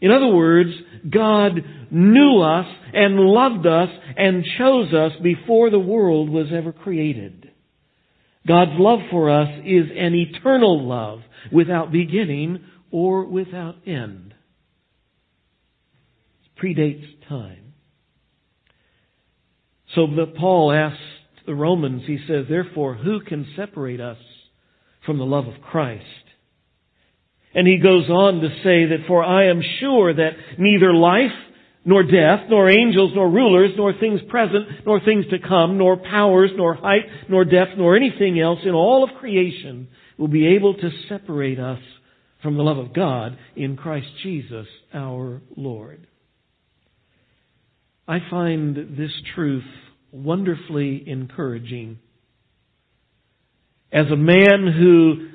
In 0.00 0.10
other 0.10 0.28
words, 0.28 0.70
God 1.08 1.52
knew 1.90 2.40
us 2.40 2.66
and 2.92 3.18
loved 3.18 3.66
us 3.66 3.88
and 4.16 4.44
chose 4.58 4.92
us 4.92 5.12
before 5.22 5.70
the 5.70 5.78
world 5.78 6.28
was 6.28 6.48
ever 6.52 6.72
created. 6.72 7.50
God's 8.46 8.72
love 8.74 8.98
for 9.10 9.30
us 9.30 9.48
is 9.64 9.86
an 9.96 10.14
eternal 10.14 10.86
love 10.86 11.20
without 11.50 11.90
beginning 11.90 12.60
or 12.94 13.24
without 13.24 13.74
end. 13.88 14.32
It 16.44 16.62
predates 16.62 17.04
time. 17.28 17.74
So 19.96 20.06
Paul 20.38 20.70
asks 20.70 21.02
the 21.44 21.56
Romans, 21.56 22.02
he 22.06 22.18
says, 22.28 22.46
therefore, 22.48 22.94
who 22.94 23.18
can 23.20 23.48
separate 23.56 24.00
us 24.00 24.18
from 25.04 25.18
the 25.18 25.24
love 25.24 25.48
of 25.48 25.60
Christ? 25.60 26.04
And 27.52 27.66
he 27.66 27.78
goes 27.78 28.08
on 28.08 28.40
to 28.40 28.48
say 28.62 28.86
that, 28.86 29.08
for 29.08 29.24
I 29.24 29.48
am 29.48 29.60
sure 29.80 30.14
that 30.14 30.30
neither 30.56 30.94
life, 30.94 31.34
nor 31.84 32.04
death, 32.04 32.46
nor 32.48 32.70
angels, 32.70 33.10
nor 33.16 33.28
rulers, 33.28 33.72
nor 33.76 33.92
things 33.98 34.20
present, 34.28 34.68
nor 34.86 35.00
things 35.00 35.24
to 35.30 35.40
come, 35.40 35.78
nor 35.78 35.96
powers, 35.96 36.50
nor 36.56 36.74
height, 36.74 37.02
nor 37.28 37.44
depth, 37.44 37.72
nor 37.76 37.96
anything 37.96 38.38
else 38.38 38.60
in 38.64 38.70
all 38.72 39.02
of 39.02 39.18
creation 39.18 39.88
will 40.16 40.28
be 40.28 40.46
able 40.54 40.74
to 40.74 40.90
separate 41.08 41.58
us 41.58 41.80
from 42.44 42.56
the 42.58 42.62
love 42.62 42.76
of 42.76 42.92
God 42.92 43.38
in 43.56 43.74
Christ 43.74 44.06
Jesus 44.22 44.66
our 44.92 45.40
Lord. 45.56 46.06
I 48.06 48.18
find 48.30 48.76
this 48.98 49.10
truth 49.34 49.64
wonderfully 50.12 51.02
encouraging. 51.06 51.98
As 53.90 54.06
a 54.12 54.16
man 54.16 54.70
who 54.78 55.30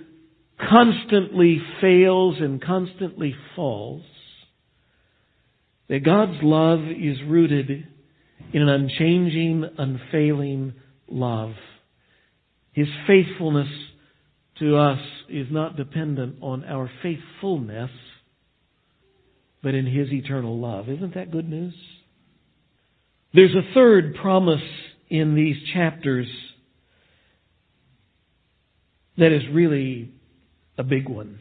constantly 0.69 1.59
fails 1.81 2.35
and 2.39 2.63
constantly 2.63 3.33
falls, 3.55 4.03
that 5.87 6.05
God's 6.05 6.37
love 6.43 6.81
is 6.81 7.17
rooted 7.27 7.87
in 8.53 8.61
an 8.61 8.69
unchanging, 8.69 9.65
unfailing 9.79 10.73
love. 11.07 11.53
His 12.71 12.87
faithfulness 13.07 13.67
to 14.59 14.77
us 14.77 14.99
is 15.29 15.47
not 15.49 15.75
dependent 15.75 16.37
on 16.41 16.63
our 16.65 16.89
faithfulness, 17.01 17.91
but 19.63 19.73
in 19.73 19.85
His 19.85 20.11
eternal 20.11 20.59
love. 20.59 20.89
Isn't 20.89 21.15
that 21.15 21.31
good 21.31 21.49
news? 21.49 21.73
There's 23.33 23.55
a 23.55 23.73
third 23.73 24.15
promise 24.21 24.61
in 25.09 25.35
these 25.35 25.57
chapters 25.73 26.27
that 29.17 29.31
is 29.31 29.43
really 29.51 30.11
a 30.77 30.83
big 30.83 31.07
one. 31.07 31.39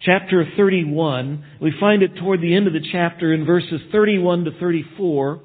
Chapter 0.00 0.44
31, 0.56 1.44
we 1.60 1.72
find 1.80 2.02
it 2.02 2.16
toward 2.16 2.40
the 2.40 2.54
end 2.54 2.66
of 2.66 2.72
the 2.72 2.86
chapter 2.92 3.32
in 3.32 3.44
verses 3.44 3.80
31 3.90 4.44
to 4.44 4.50
34, 4.60 5.40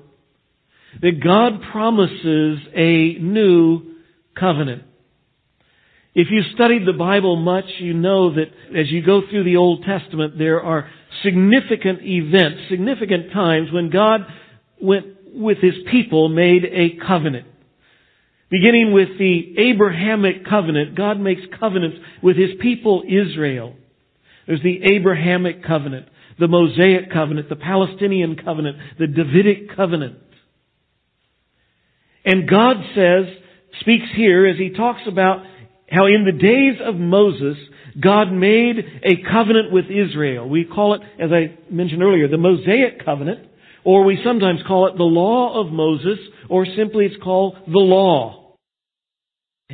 that 1.02 1.24
God 1.24 1.62
promises 1.72 2.60
a 2.76 3.18
new 3.20 3.96
covenant. 4.40 4.84
If 6.16 6.28
you've 6.30 6.54
studied 6.54 6.86
the 6.86 6.94
Bible 6.94 7.36
much, 7.36 7.66
you 7.80 7.94
know 7.94 8.36
that 8.36 8.48
as 8.78 8.92
you 8.92 9.04
go 9.04 9.22
through 9.30 9.46
the 9.46 9.58
Old 9.58 9.84
Testament, 9.84 10.38
there 10.38 10.62
are 10.62 10.88
significant 11.24 12.02
events, 12.04 12.70
significant 12.70 13.32
times 13.32 13.72
when 13.72 13.90
God 13.90 14.22
went 14.80 15.08
with 15.34 15.58
His 15.58 15.74
people 15.90 16.30
made 16.30 16.66
a 16.66 16.98
covenant. 17.06 17.48
Beginning 18.52 18.94
with 18.94 19.18
the 19.18 19.56
Abrahamic 19.58 20.46
covenant, 20.46 20.96
God 20.96 21.20
makes 21.20 21.42
covenants 21.60 21.98
with 22.22 22.38
His 22.38 22.52
people 22.62 23.04
Israel. 23.08 23.76
There's 24.46 24.62
the 24.62 24.84
Abrahamic 24.84 25.66
covenant, 25.66 26.08
the 26.40 26.48
Mosaic 26.48 27.12
covenant, 27.12 27.50
the 27.50 27.56
Palestinian 27.56 28.36
covenant, 28.36 28.78
the 29.00 29.08
Davidic 29.08 29.76
covenant. 29.76 30.18
And 32.24 32.48
God 32.48 32.78
says, 32.94 33.26
speaks 33.80 34.06
here 34.16 34.46
as 34.46 34.58
He 34.58 34.70
talks 34.70 35.02
about 35.08 35.44
how 35.90 36.06
in 36.06 36.26
the 36.26 36.32
days 36.32 36.80
of 36.84 36.96
Moses, 36.96 37.58
God 38.00 38.32
made 38.32 38.78
a 39.04 39.22
covenant 39.32 39.72
with 39.72 39.86
Israel. 39.86 40.50
We 40.50 40.66
call 40.66 40.96
it, 40.96 41.02
as 41.20 41.32
I 41.32 41.58
mentioned 41.70 42.02
earlier, 42.02 42.28
the 42.28 42.38
Mosaic 42.38 43.06
covenant, 43.06 43.48
or 43.84 44.04
we 44.04 44.20
sometimes 44.24 44.62
call 44.66 44.88
it 44.88 44.98
the 44.98 45.04
law 45.04 45.60
of 45.60 45.72
Moses, 45.72 46.18
or 46.50 46.66
simply 46.66 47.06
it's 47.06 47.22
called 47.22 47.58
the 47.68 47.80
law. 47.80 48.56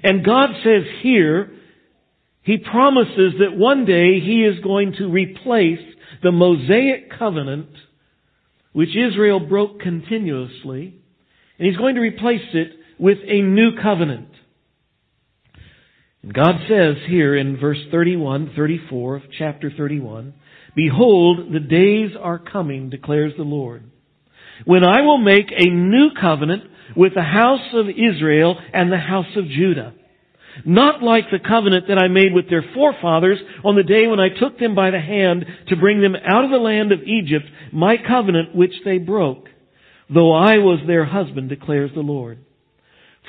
And 0.04 0.26
God 0.26 0.50
says 0.64 0.84
here, 1.02 1.52
He 2.42 2.58
promises 2.58 3.36
that 3.40 3.58
one 3.58 3.86
day 3.86 4.20
He 4.20 4.44
is 4.44 4.64
going 4.64 4.94
to 4.94 5.08
replace 5.08 5.80
the 6.24 6.32
Mosaic 6.32 7.18
covenant, 7.18 7.70
which 8.74 8.90
Israel 8.90 9.40
broke 9.40 9.80
continuously, 9.80 10.96
and 11.58 11.68
He's 11.68 11.78
going 11.78 11.96
to 11.96 12.02
replace 12.02 12.48
it 12.54 12.74
with 12.98 13.20
a 13.26 13.42
new 13.42 13.72
covenant. 13.82 14.30
God 16.28 16.56
says 16.68 16.98
here 17.08 17.36
in 17.38 17.58
verse 17.58 17.78
31, 17.92 18.52
34 18.54 19.16
of 19.16 19.22
chapter 19.38 19.72
31, 19.76 20.34
Behold, 20.76 21.54
the 21.54 21.62
days 21.62 22.12
are 22.20 22.38
coming, 22.38 22.90
declares 22.90 23.32
the 23.38 23.44
Lord, 23.44 23.90
when 24.66 24.84
I 24.84 25.02
will 25.02 25.18
make 25.18 25.50
a 25.50 25.70
new 25.70 26.10
covenant 26.20 26.64
with 26.98 27.14
the 27.16 27.24
house 27.24 27.74
of 27.74 27.88
Israel 27.88 28.58
and 28.74 28.92
the 28.92 28.98
house 28.98 29.34
of 29.38 29.48
Judah. 29.48 29.94
Not 30.66 31.02
like 31.02 31.26
the 31.32 31.40
covenant 31.40 31.88
that 31.88 31.98
I 31.98 32.10
made 32.10 32.34
with 32.34 32.50
their 32.50 32.66
forefathers 32.74 33.38
on 33.64 33.78
the 33.78 33.84
day 33.84 34.08
when 34.08 34.20
I 34.20 34.28
took 34.28 34.60
them 34.60 34.76
by 34.76 34.92
the 34.92 35.00
hand 35.00 35.46
to 35.70 35.78
bring 35.78 36.02
them 36.02 36.16
out 36.16 36.44
of 36.44 36.52
the 36.52 36.58
land 36.58 36.92
of 36.92 37.04
Egypt, 37.04 37.46
my 37.72 37.96
covenant 37.96 38.54
which 38.54 38.74
they 38.84 38.98
broke, 38.98 39.48
though 40.14 40.34
I 40.34 40.58
was 40.58 40.80
their 40.86 41.06
husband, 41.06 41.48
declares 41.48 41.92
the 41.96 42.02
Lord. 42.02 42.40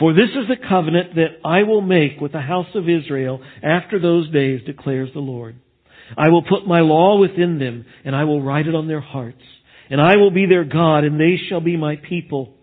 For 0.00 0.14
this 0.14 0.30
is 0.30 0.48
the 0.48 0.66
covenant 0.66 1.14
that 1.16 1.46
I 1.46 1.62
will 1.62 1.82
make 1.82 2.20
with 2.20 2.32
the 2.32 2.40
house 2.40 2.74
of 2.74 2.88
Israel 2.88 3.42
after 3.62 4.00
those 4.00 4.30
days, 4.30 4.62
declares 4.64 5.10
the 5.12 5.20
Lord. 5.20 5.56
I 6.16 6.30
will 6.30 6.42
put 6.42 6.66
my 6.66 6.80
law 6.80 7.20
within 7.20 7.58
them, 7.58 7.84
and 8.02 8.16
I 8.16 8.24
will 8.24 8.42
write 8.42 8.66
it 8.66 8.74
on 8.74 8.88
their 8.88 9.02
hearts. 9.02 9.42
And 9.90 10.00
I 10.00 10.16
will 10.16 10.30
be 10.30 10.46
their 10.46 10.64
God, 10.64 11.04
and 11.04 11.20
they 11.20 11.36
shall 11.48 11.60
be 11.60 11.76
my 11.76 11.96
people. 11.96 12.54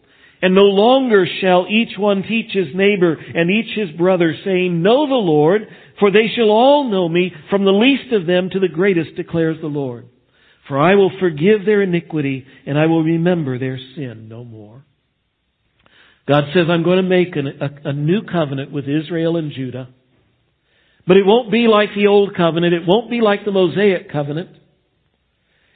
And 0.41 0.55
no 0.55 0.63
longer 0.63 1.27
shall 1.41 1.67
each 1.69 1.95
one 1.97 2.23
teach 2.23 2.51
his 2.53 2.73
neighbor 2.73 3.13
and 3.13 3.51
each 3.51 3.77
his 3.77 3.91
brother, 3.91 4.35
saying, 4.43 4.81
Know 4.81 5.07
the 5.07 5.13
Lord, 5.13 5.61
for 5.99 6.09
they 6.09 6.29
shall 6.35 6.49
all 6.49 6.89
know 6.89 7.07
me, 7.07 7.31
from 7.51 7.65
the 7.65 7.71
least 7.71 8.13
of 8.13 8.25
them 8.25 8.49
to 8.49 8.59
the 8.59 8.67
greatest, 8.67 9.15
declares 9.15 9.57
the 9.61 9.67
Lord. 9.67 10.07
For 10.67 10.79
I 10.79 10.95
will 10.95 11.11
forgive 11.19 11.65
their 11.65 11.83
iniquity, 11.83 12.47
and 12.65 12.79
I 12.79 12.87
will 12.87 13.03
remember 13.03 13.59
their 13.59 13.77
sin 13.95 14.27
no 14.27 14.43
more. 14.43 14.86
God 16.27 16.45
says, 16.53 16.65
I'm 16.69 16.83
going 16.83 16.97
to 16.97 17.03
make 17.03 17.35
an, 17.35 17.47
a, 17.47 17.89
a 17.89 17.93
new 17.93 18.23
covenant 18.23 18.71
with 18.71 18.85
Israel 18.85 19.37
and 19.37 19.51
Judah. 19.51 19.87
But 21.07 21.15
it 21.15 21.25
won't 21.25 21.51
be 21.51 21.67
like 21.67 21.89
the 21.95 22.07
old 22.07 22.35
covenant. 22.35 22.73
It 22.73 22.83
won't 22.85 23.09
be 23.09 23.21
like 23.21 23.45
the 23.45 23.51
Mosaic 23.51 24.11
covenant. 24.11 24.49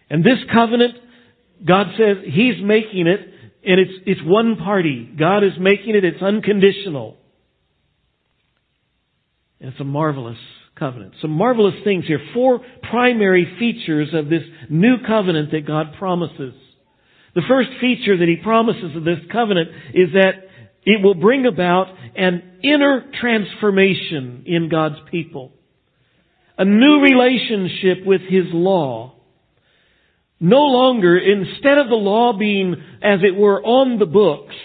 And 0.09 0.25
this 0.25 0.39
covenant, 0.53 0.95
God 1.65 1.87
says 1.97 2.17
He's 2.25 2.61
making 2.61 3.07
it, 3.07 3.19
and 3.63 3.79
it's, 3.79 3.93
it's 4.05 4.21
one 4.25 4.57
party. 4.57 5.09
God 5.17 5.45
is 5.45 5.53
making 5.57 5.95
it, 5.95 6.03
it's 6.03 6.21
unconditional. 6.21 7.15
And 9.61 9.71
it's 9.71 9.79
a 9.79 9.85
marvelous 9.85 10.39
covenant. 10.77 11.13
Some 11.21 11.31
marvelous 11.31 11.75
things 11.85 12.05
here. 12.07 12.19
Four 12.33 12.59
primary 12.89 13.55
features 13.57 14.09
of 14.13 14.27
this 14.27 14.41
new 14.69 14.95
covenant 15.07 15.51
that 15.51 15.65
God 15.65 15.93
promises. 15.97 16.55
The 17.33 17.41
first 17.47 17.69
feature 17.79 18.17
that 18.17 18.27
he 18.27 18.37
promises 18.43 18.95
of 18.95 19.03
this 19.03 19.19
covenant 19.31 19.69
is 19.93 20.09
that 20.13 20.49
it 20.83 21.01
will 21.03 21.15
bring 21.15 21.45
about 21.45 21.87
an 22.15 22.59
inner 22.63 23.09
transformation 23.19 24.43
in 24.45 24.69
God's 24.69 24.97
people. 25.09 25.53
A 26.57 26.65
new 26.65 26.99
relationship 27.01 28.05
with 28.05 28.21
his 28.21 28.45
law. 28.51 29.15
No 30.39 30.63
longer, 30.63 31.17
instead 31.17 31.77
of 31.77 31.87
the 31.87 31.95
law 31.95 32.37
being, 32.37 32.75
as 33.01 33.19
it 33.23 33.35
were, 33.35 33.63
on 33.63 33.99
the 33.99 34.05
books, 34.05 34.55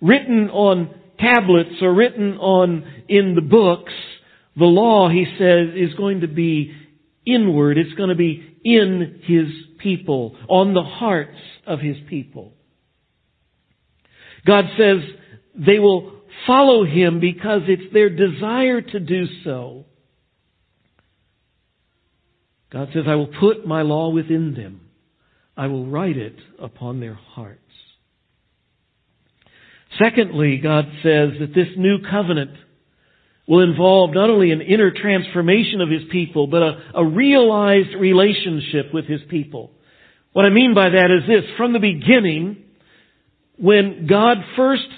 written 0.00 0.50
on 0.50 0.92
tablets 1.18 1.80
or 1.80 1.94
written 1.94 2.36
on 2.38 2.84
in 3.08 3.34
the 3.34 3.40
books, 3.40 3.92
the 4.56 4.64
law, 4.64 5.08
he 5.08 5.24
says, 5.38 5.68
is 5.74 5.94
going 5.94 6.20
to 6.20 6.28
be 6.28 6.74
inward. 7.24 7.78
It's 7.78 7.94
going 7.94 8.10
to 8.10 8.14
be 8.14 8.58
in 8.64 9.20
his 9.24 9.46
people, 9.78 10.36
on 10.48 10.74
the 10.74 10.82
hearts 10.82 11.38
of 11.66 11.80
his 11.80 11.96
people. 12.08 12.52
God 14.46 14.64
says 14.78 14.98
they 15.54 15.78
will 15.78 16.12
follow 16.46 16.84
him 16.84 17.20
because 17.20 17.62
it's 17.66 17.92
their 17.92 18.10
desire 18.10 18.80
to 18.80 19.00
do 19.00 19.26
so. 19.44 19.86
God 22.72 22.88
says, 22.92 23.04
I 23.06 23.14
will 23.14 23.30
put 23.40 23.66
my 23.66 23.82
law 23.82 24.10
within 24.10 24.54
them. 24.54 24.80
I 25.56 25.68
will 25.68 25.86
write 25.86 26.16
it 26.16 26.36
upon 26.60 26.98
their 26.98 27.14
hearts. 27.14 27.60
Secondly, 30.02 30.58
God 30.60 30.86
says 31.02 31.30
that 31.38 31.52
this 31.54 31.68
new 31.76 31.98
covenant 32.10 32.50
will 33.46 33.60
involve 33.60 34.12
not 34.12 34.30
only 34.30 34.50
an 34.50 34.60
inner 34.60 34.90
transformation 34.90 35.80
of 35.80 35.90
His 35.90 36.02
people, 36.10 36.48
but 36.48 36.62
a, 36.62 36.82
a 36.96 37.06
realized 37.06 37.94
relationship 37.98 38.92
with 38.92 39.04
His 39.04 39.20
people. 39.28 39.70
What 40.34 40.44
I 40.44 40.50
mean 40.50 40.74
by 40.74 40.90
that 40.90 41.10
is 41.12 41.28
this, 41.28 41.48
from 41.56 41.72
the 41.72 41.78
beginning, 41.78 42.64
when 43.56 44.08
God 44.08 44.38
first 44.56 44.88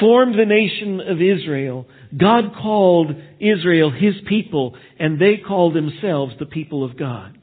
formed 0.00 0.36
the 0.36 0.44
nation 0.44 1.00
of 1.00 1.22
Israel, 1.22 1.86
God 2.16 2.52
called 2.60 3.12
Israel 3.38 3.92
His 3.92 4.14
people, 4.28 4.76
and 4.98 5.20
they 5.20 5.36
called 5.36 5.74
themselves 5.76 6.34
the 6.40 6.46
people 6.46 6.84
of 6.84 6.98
God. 6.98 7.38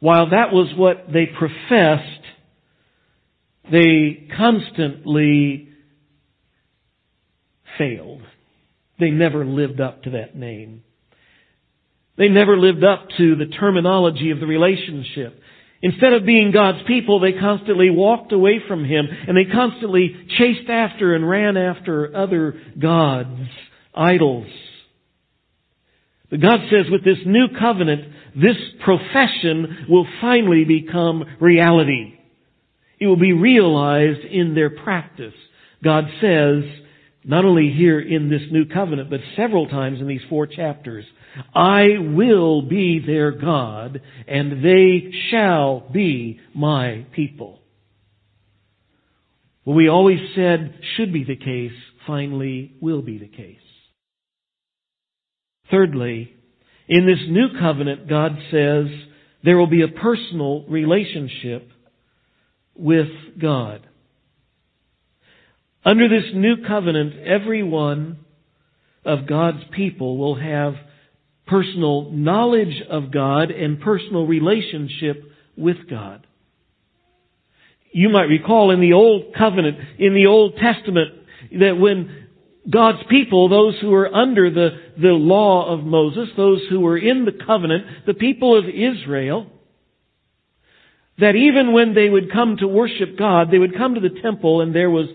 While 0.00 0.30
that 0.30 0.50
was 0.50 0.72
what 0.74 1.12
they 1.12 1.26
professed, 1.26 2.24
they 3.70 4.28
constantly 4.34 5.68
failed. 7.76 8.22
They 8.98 9.10
never 9.10 9.44
lived 9.44 9.78
up 9.78 10.04
to 10.04 10.10
that 10.12 10.34
name. 10.34 10.84
They 12.16 12.28
never 12.28 12.56
lived 12.56 12.82
up 12.82 13.08
to 13.18 13.36
the 13.36 13.46
terminology 13.46 14.30
of 14.30 14.40
the 14.40 14.46
relationship. 14.46 15.40
Instead 15.82 16.14
of 16.14 16.24
being 16.24 16.52
God's 16.52 16.86
people, 16.86 17.20
they 17.20 17.32
constantly 17.32 17.90
walked 17.90 18.32
away 18.32 18.60
from 18.66 18.84
Him 18.84 19.06
and 19.28 19.36
they 19.36 19.44
constantly 19.44 20.16
chased 20.38 20.70
after 20.70 21.14
and 21.14 21.28
ran 21.28 21.56
after 21.56 22.16
other 22.16 22.54
gods, 22.78 23.38
idols. 23.94 24.46
But 26.30 26.40
God 26.40 26.60
says 26.70 26.90
with 26.90 27.04
this 27.04 27.18
new 27.26 27.46
covenant, 27.58 28.02
this 28.34 28.56
profession 28.84 29.86
will 29.88 30.06
finally 30.20 30.64
become 30.64 31.24
reality. 31.40 32.14
It 32.98 33.06
will 33.06 33.16
be 33.18 33.32
realized 33.32 34.24
in 34.24 34.54
their 34.54 34.70
practice. 34.70 35.34
God 35.84 36.04
says, 36.20 36.64
not 37.24 37.44
only 37.44 37.72
here 37.76 38.00
in 38.00 38.30
this 38.30 38.42
new 38.50 38.64
covenant, 38.64 39.10
but 39.10 39.20
several 39.36 39.68
times 39.68 40.00
in 40.00 40.08
these 40.08 40.22
four 40.28 40.46
chapters, 40.46 41.04
I 41.54 41.98
will 41.98 42.62
be 42.62 43.02
their 43.04 43.30
God, 43.30 44.00
and 44.26 44.64
they 44.64 45.12
shall 45.30 45.80
be 45.92 46.40
my 46.54 47.06
people. 47.12 47.60
What 49.64 49.74
we 49.74 49.88
always 49.88 50.20
said 50.34 50.78
should 50.96 51.12
be 51.12 51.24
the 51.24 51.36
case, 51.36 51.72
finally 52.06 52.72
will 52.80 53.02
be 53.02 53.18
the 53.18 53.28
case. 53.28 53.58
Thirdly, 55.70 56.32
in 56.88 57.06
this 57.06 57.18
new 57.28 57.48
covenant, 57.58 58.08
God 58.08 58.38
says 58.50 58.86
there 59.42 59.58
will 59.58 59.66
be 59.66 59.82
a 59.82 59.88
personal 59.88 60.64
relationship 60.68 61.68
with 62.76 63.08
God. 63.40 63.86
Under 65.84 66.08
this 66.08 66.30
new 66.34 66.64
covenant, 66.66 67.14
every 67.26 67.62
one 67.62 68.18
of 69.04 69.26
God's 69.26 69.62
people 69.74 70.16
will 70.16 70.34
have 70.34 70.74
personal 71.46 72.10
knowledge 72.10 72.82
of 72.90 73.12
God 73.12 73.50
and 73.50 73.80
personal 73.80 74.26
relationship 74.26 75.24
with 75.56 75.88
God. 75.88 76.26
You 77.92 78.08
might 78.10 78.24
recall 78.24 78.72
in 78.72 78.80
the 78.80 78.92
Old 78.92 79.34
Covenant, 79.36 79.78
in 79.98 80.14
the 80.14 80.26
Old 80.26 80.56
Testament, 80.56 81.14
that 81.58 81.78
when 81.78 82.26
God's 82.68 82.98
people, 83.08 83.48
those 83.48 83.74
who 83.80 83.90
were 83.90 84.12
under 84.12 84.50
the, 84.50 84.70
the 85.00 85.08
law 85.08 85.72
of 85.72 85.84
Moses, 85.84 86.28
those 86.36 86.60
who 86.68 86.80
were 86.80 86.98
in 86.98 87.24
the 87.24 87.32
covenant, 87.46 87.84
the 88.06 88.14
people 88.14 88.58
of 88.58 88.64
Israel, 88.64 89.46
that 91.18 91.36
even 91.36 91.72
when 91.72 91.94
they 91.94 92.08
would 92.08 92.32
come 92.32 92.56
to 92.58 92.66
worship 92.66 93.16
God, 93.18 93.48
they 93.50 93.58
would 93.58 93.76
come 93.76 93.94
to 93.94 94.00
the 94.00 94.20
temple 94.20 94.60
and 94.60 94.74
there 94.74 94.90
was 94.90 95.06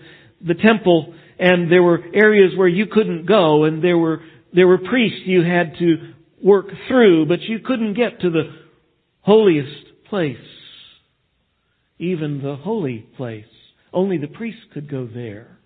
the 0.44 0.54
temple 0.54 1.14
and 1.38 1.70
there 1.70 1.82
were 1.82 2.00
areas 2.14 2.56
where 2.56 2.68
you 2.68 2.86
couldn't 2.86 3.26
go 3.26 3.64
and 3.64 3.84
there 3.84 3.98
were, 3.98 4.22
there 4.52 4.66
were 4.66 4.78
priests 4.78 5.20
you 5.24 5.42
had 5.42 5.76
to 5.78 6.11
work 6.42 6.66
through, 6.88 7.26
but 7.26 7.40
you 7.42 7.60
couldn't 7.60 7.94
get 7.94 8.20
to 8.20 8.30
the 8.30 8.50
holiest 9.20 9.86
place. 10.08 10.36
Even 11.98 12.42
the 12.42 12.56
holy 12.56 12.98
place. 13.16 13.44
Only 13.92 14.18
the 14.18 14.26
priest 14.26 14.58
could 14.74 14.90
go 14.90 15.06
there. 15.06 15.58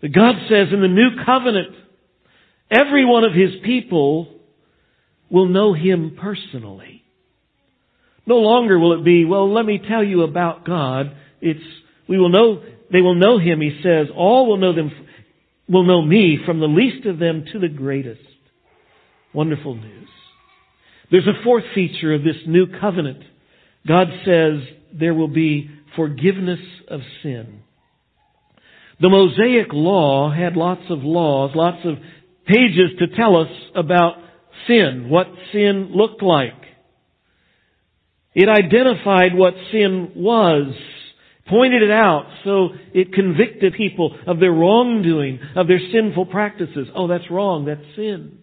But 0.00 0.12
God 0.12 0.34
says 0.48 0.68
in 0.72 0.80
the 0.80 0.88
new 0.88 1.24
covenant, 1.24 1.74
every 2.70 3.04
one 3.04 3.24
of 3.24 3.32
His 3.32 3.62
people 3.64 4.28
will 5.30 5.46
know 5.46 5.72
Him 5.72 6.18
personally. 6.20 7.02
No 8.26 8.36
longer 8.36 8.78
will 8.78 8.98
it 8.98 9.04
be, 9.04 9.24
well, 9.24 9.52
let 9.52 9.66
me 9.66 9.80
tell 9.86 10.02
you 10.02 10.22
about 10.22 10.64
God. 10.64 11.14
It's, 11.40 11.60
we 12.08 12.18
will 12.18 12.30
know, 12.30 12.62
they 12.90 13.02
will 13.02 13.14
know 13.14 13.38
Him, 13.38 13.60
He 13.60 13.80
says. 13.82 14.08
All 14.14 14.46
will 14.48 14.56
know 14.56 14.74
them, 14.74 14.90
will 15.68 15.84
know 15.84 16.02
me 16.02 16.38
from 16.44 16.60
the 16.60 16.66
least 16.66 17.06
of 17.06 17.18
them 17.18 17.44
to 17.52 17.58
the 17.58 17.68
greatest. 17.68 18.20
Wonderful 19.34 19.74
news. 19.74 20.08
There's 21.10 21.26
a 21.26 21.42
fourth 21.42 21.64
feature 21.74 22.14
of 22.14 22.22
this 22.22 22.36
new 22.46 22.66
covenant. 22.80 23.22
God 23.86 24.06
says 24.24 24.60
there 24.92 25.14
will 25.14 25.28
be 25.28 25.70
forgiveness 25.96 26.60
of 26.88 27.00
sin. 27.22 27.60
The 29.00 29.08
Mosaic 29.08 29.72
Law 29.72 30.32
had 30.32 30.56
lots 30.56 30.82
of 30.88 31.02
laws, 31.02 31.50
lots 31.54 31.84
of 31.84 31.96
pages 32.46 32.90
to 33.00 33.16
tell 33.16 33.36
us 33.36 33.48
about 33.74 34.14
sin, 34.68 35.08
what 35.10 35.26
sin 35.52 35.90
looked 35.92 36.22
like. 36.22 36.52
It 38.34 38.48
identified 38.48 39.34
what 39.34 39.54
sin 39.72 40.12
was, 40.14 40.74
pointed 41.48 41.82
it 41.82 41.90
out, 41.90 42.26
so 42.44 42.70
it 42.92 43.12
convicted 43.12 43.74
people 43.74 44.16
of 44.26 44.40
their 44.40 44.52
wrongdoing, 44.52 45.40
of 45.56 45.66
their 45.66 45.80
sinful 45.92 46.26
practices. 46.26 46.88
Oh, 46.94 47.08
that's 47.08 47.30
wrong, 47.30 47.64
that's 47.64 47.84
sin. 47.96 48.38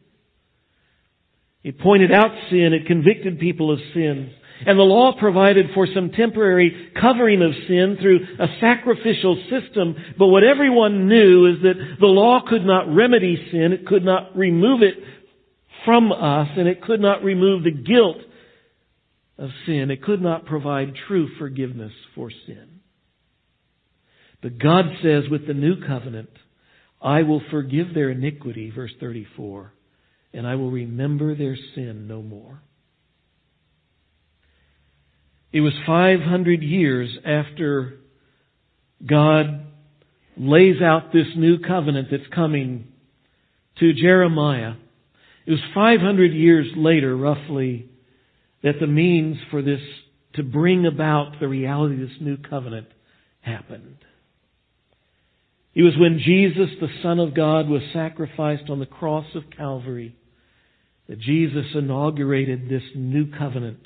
It 1.63 1.79
pointed 1.79 2.11
out 2.11 2.31
sin, 2.49 2.73
it 2.73 2.87
convicted 2.87 3.39
people 3.39 3.71
of 3.71 3.79
sin. 3.93 4.31
And 4.65 4.77
the 4.77 4.83
law 4.83 5.13
provided 5.19 5.67
for 5.73 5.87
some 5.93 6.11
temporary 6.11 6.91
covering 6.99 7.41
of 7.41 7.51
sin 7.67 7.97
through 7.99 8.19
a 8.39 8.47
sacrificial 8.59 9.41
system, 9.49 9.95
but 10.19 10.27
what 10.27 10.43
everyone 10.43 11.07
knew 11.07 11.47
is 11.47 11.63
that 11.63 11.97
the 11.99 12.05
law 12.05 12.41
could 12.47 12.63
not 12.63 12.93
remedy 12.93 13.49
sin, 13.51 13.73
it 13.73 13.87
could 13.87 14.05
not 14.05 14.37
remove 14.37 14.83
it 14.83 14.95
from 15.83 16.11
us, 16.11 16.49
and 16.57 16.67
it 16.67 16.83
could 16.83 16.99
not 16.99 17.23
remove 17.23 17.63
the 17.63 17.71
guilt 17.71 18.17
of 19.39 19.49
sin. 19.65 19.89
It 19.89 20.03
could 20.03 20.21
not 20.21 20.45
provide 20.45 20.93
true 21.07 21.27
forgiveness 21.39 21.93
for 22.13 22.29
sin. 22.45 22.81
But 24.43 24.59
God 24.59 24.85
says 25.01 25.23
with 25.29 25.47
the 25.47 25.55
new 25.55 25.75
covenant, 25.87 26.29
I 27.01 27.23
will 27.23 27.41
forgive 27.49 27.95
their 27.95 28.11
iniquity, 28.11 28.71
verse 28.73 28.91
34 28.99 29.73
and 30.33 30.47
I 30.47 30.55
will 30.55 30.71
remember 30.71 31.35
their 31.35 31.57
sin 31.75 32.07
no 32.07 32.21
more. 32.21 32.61
It 35.51 35.61
was 35.61 35.73
500 35.85 36.63
years 36.63 37.09
after 37.25 37.99
God 39.05 39.65
lays 40.37 40.81
out 40.81 41.11
this 41.11 41.27
new 41.35 41.59
covenant 41.59 42.07
that's 42.09 42.27
coming 42.33 42.87
to 43.79 43.93
Jeremiah. 43.93 44.73
It 45.45 45.51
was 45.51 45.59
500 45.73 46.33
years 46.33 46.67
later, 46.77 47.15
roughly, 47.17 47.89
that 48.63 48.79
the 48.79 48.87
means 48.87 49.37
for 49.49 49.61
this 49.61 49.81
to 50.35 50.43
bring 50.43 50.85
about 50.85 51.39
the 51.39 51.47
reality 51.47 51.95
of 51.95 52.09
this 52.09 52.17
new 52.21 52.37
covenant 52.37 52.87
happened. 53.41 53.97
It 55.73 55.83
was 55.83 55.93
when 55.97 56.19
Jesus, 56.19 56.69
the 56.79 56.89
Son 57.01 57.19
of 57.19 57.33
God, 57.33 57.67
was 57.67 57.81
sacrificed 57.91 58.69
on 58.69 58.79
the 58.79 58.85
cross 58.85 59.25
of 59.35 59.43
Calvary 59.55 60.15
that 61.11 61.19
Jesus 61.19 61.65
inaugurated 61.75 62.69
this 62.69 62.83
new 62.95 63.29
covenant. 63.37 63.85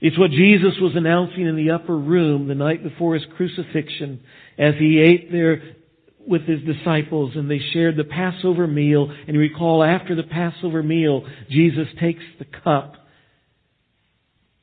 It's 0.00 0.16
what 0.16 0.30
Jesus 0.30 0.74
was 0.80 0.92
announcing 0.94 1.48
in 1.48 1.56
the 1.56 1.72
upper 1.72 1.98
room 1.98 2.46
the 2.46 2.54
night 2.54 2.84
before 2.84 3.14
his 3.14 3.24
crucifixion 3.36 4.20
as 4.56 4.74
he 4.78 5.00
ate 5.00 5.32
there 5.32 5.64
with 6.24 6.42
his 6.42 6.60
disciples 6.60 7.32
and 7.34 7.50
they 7.50 7.58
shared 7.72 7.96
the 7.96 8.04
Passover 8.04 8.68
meal. 8.68 9.10
And 9.26 9.34
you 9.34 9.40
recall 9.40 9.82
after 9.82 10.14
the 10.14 10.22
Passover 10.22 10.80
meal, 10.80 11.26
Jesus 11.50 11.88
takes 11.98 12.22
the 12.38 12.46
cup 12.62 12.94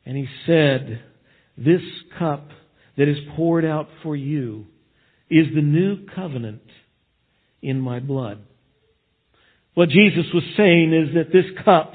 and 0.05 0.15
he 0.15 0.29
said, 0.45 1.03
this 1.57 1.81
cup 2.17 2.47
that 2.97 3.09
is 3.09 3.17
poured 3.35 3.65
out 3.65 3.89
for 4.01 4.15
you 4.15 4.65
is 5.29 5.47
the 5.53 5.61
new 5.61 6.05
covenant 6.15 6.61
in 7.61 7.81
my 7.81 7.99
blood. 7.99 8.45
What 9.73 9.89
Jesus 9.89 10.25
was 10.33 10.43
saying 10.57 10.93
is 10.93 11.15
that 11.15 11.31
this 11.31 11.45
cup, 11.63 11.93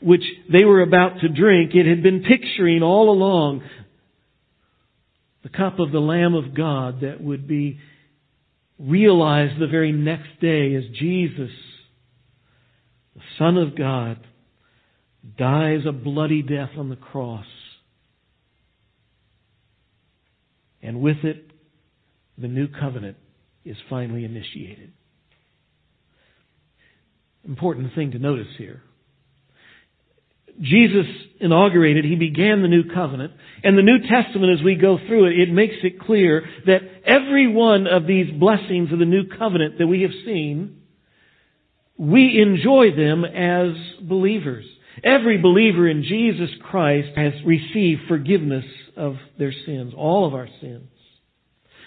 which 0.00 0.24
they 0.50 0.64
were 0.64 0.80
about 0.80 1.20
to 1.20 1.28
drink, 1.28 1.74
it 1.74 1.86
had 1.86 2.02
been 2.02 2.22
picturing 2.22 2.82
all 2.82 3.10
along 3.10 3.62
the 5.42 5.48
cup 5.50 5.78
of 5.78 5.92
the 5.92 6.00
Lamb 6.00 6.34
of 6.34 6.54
God 6.54 7.02
that 7.02 7.20
would 7.20 7.46
be 7.46 7.78
realized 8.78 9.60
the 9.60 9.66
very 9.66 9.92
next 9.92 10.40
day 10.40 10.74
as 10.74 10.84
Jesus, 10.98 11.50
the 13.14 13.22
Son 13.38 13.56
of 13.56 13.76
God, 13.76 14.18
dies 15.38 15.80
a 15.86 15.92
bloody 15.92 16.42
death 16.42 16.70
on 16.78 16.88
the 16.88 16.96
cross. 16.96 17.46
And 20.82 21.00
with 21.00 21.18
it, 21.24 21.50
the 22.38 22.48
new 22.48 22.68
covenant 22.68 23.16
is 23.64 23.76
finally 23.88 24.24
initiated 24.24 24.92
important 27.46 27.94
thing 27.94 28.12
to 28.12 28.18
notice 28.18 28.48
here. 28.58 28.82
Jesus 30.60 31.06
inaugurated, 31.40 32.04
He 32.04 32.16
began 32.16 32.62
the 32.62 32.68
new 32.68 32.84
covenant, 32.92 33.32
and 33.62 33.76
the 33.76 33.82
New 33.82 33.98
Testament 34.08 34.58
as 34.58 34.64
we 34.64 34.74
go 34.74 34.98
through 35.06 35.26
it, 35.26 35.38
it 35.40 35.52
makes 35.52 35.74
it 35.82 36.00
clear 36.00 36.44
that 36.66 36.80
every 37.04 37.46
one 37.46 37.86
of 37.86 38.06
these 38.06 38.32
blessings 38.32 38.92
of 38.92 38.98
the 38.98 39.04
new 39.04 39.24
covenant 39.38 39.78
that 39.78 39.86
we 39.86 40.02
have 40.02 40.12
seen, 40.24 40.80
we 41.98 42.40
enjoy 42.40 42.94
them 42.96 43.24
as 43.24 43.72
believers. 44.00 44.64
Every 45.04 45.36
believer 45.36 45.88
in 45.88 46.04
Jesus 46.04 46.50
Christ 46.62 47.08
has 47.16 47.34
received 47.44 48.02
forgiveness 48.08 48.64
of 48.96 49.16
their 49.38 49.52
sins, 49.66 49.92
all 49.94 50.26
of 50.26 50.34
our 50.34 50.48
sins. 50.60 50.88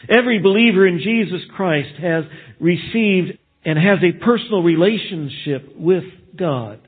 Every 0.07 0.39
believer 0.39 0.87
in 0.87 0.99
Jesus 0.99 1.41
Christ 1.55 1.99
has 1.99 2.23
received 2.59 3.38
and 3.65 3.77
has 3.77 3.99
a 4.03 4.23
personal 4.23 4.63
relationship 4.63 5.75
with 5.77 6.03
God. 6.35 6.79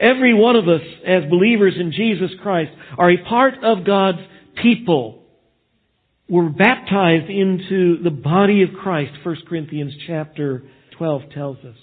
Every 0.00 0.34
one 0.34 0.56
of 0.56 0.68
us 0.68 0.82
as 1.06 1.30
believers 1.30 1.74
in 1.78 1.92
Jesus 1.92 2.30
Christ 2.42 2.70
are 2.96 3.10
a 3.10 3.24
part 3.24 3.54
of 3.62 3.84
God's 3.84 4.18
people. 4.62 5.24
We're 6.28 6.50
baptized 6.50 7.30
into 7.30 8.02
the 8.02 8.10
body 8.10 8.62
of 8.62 8.70
Christ, 8.82 9.12
1 9.24 9.36
Corinthians 9.48 9.94
chapter 10.06 10.64
12 10.98 11.22
tells 11.32 11.58
us. 11.58 11.76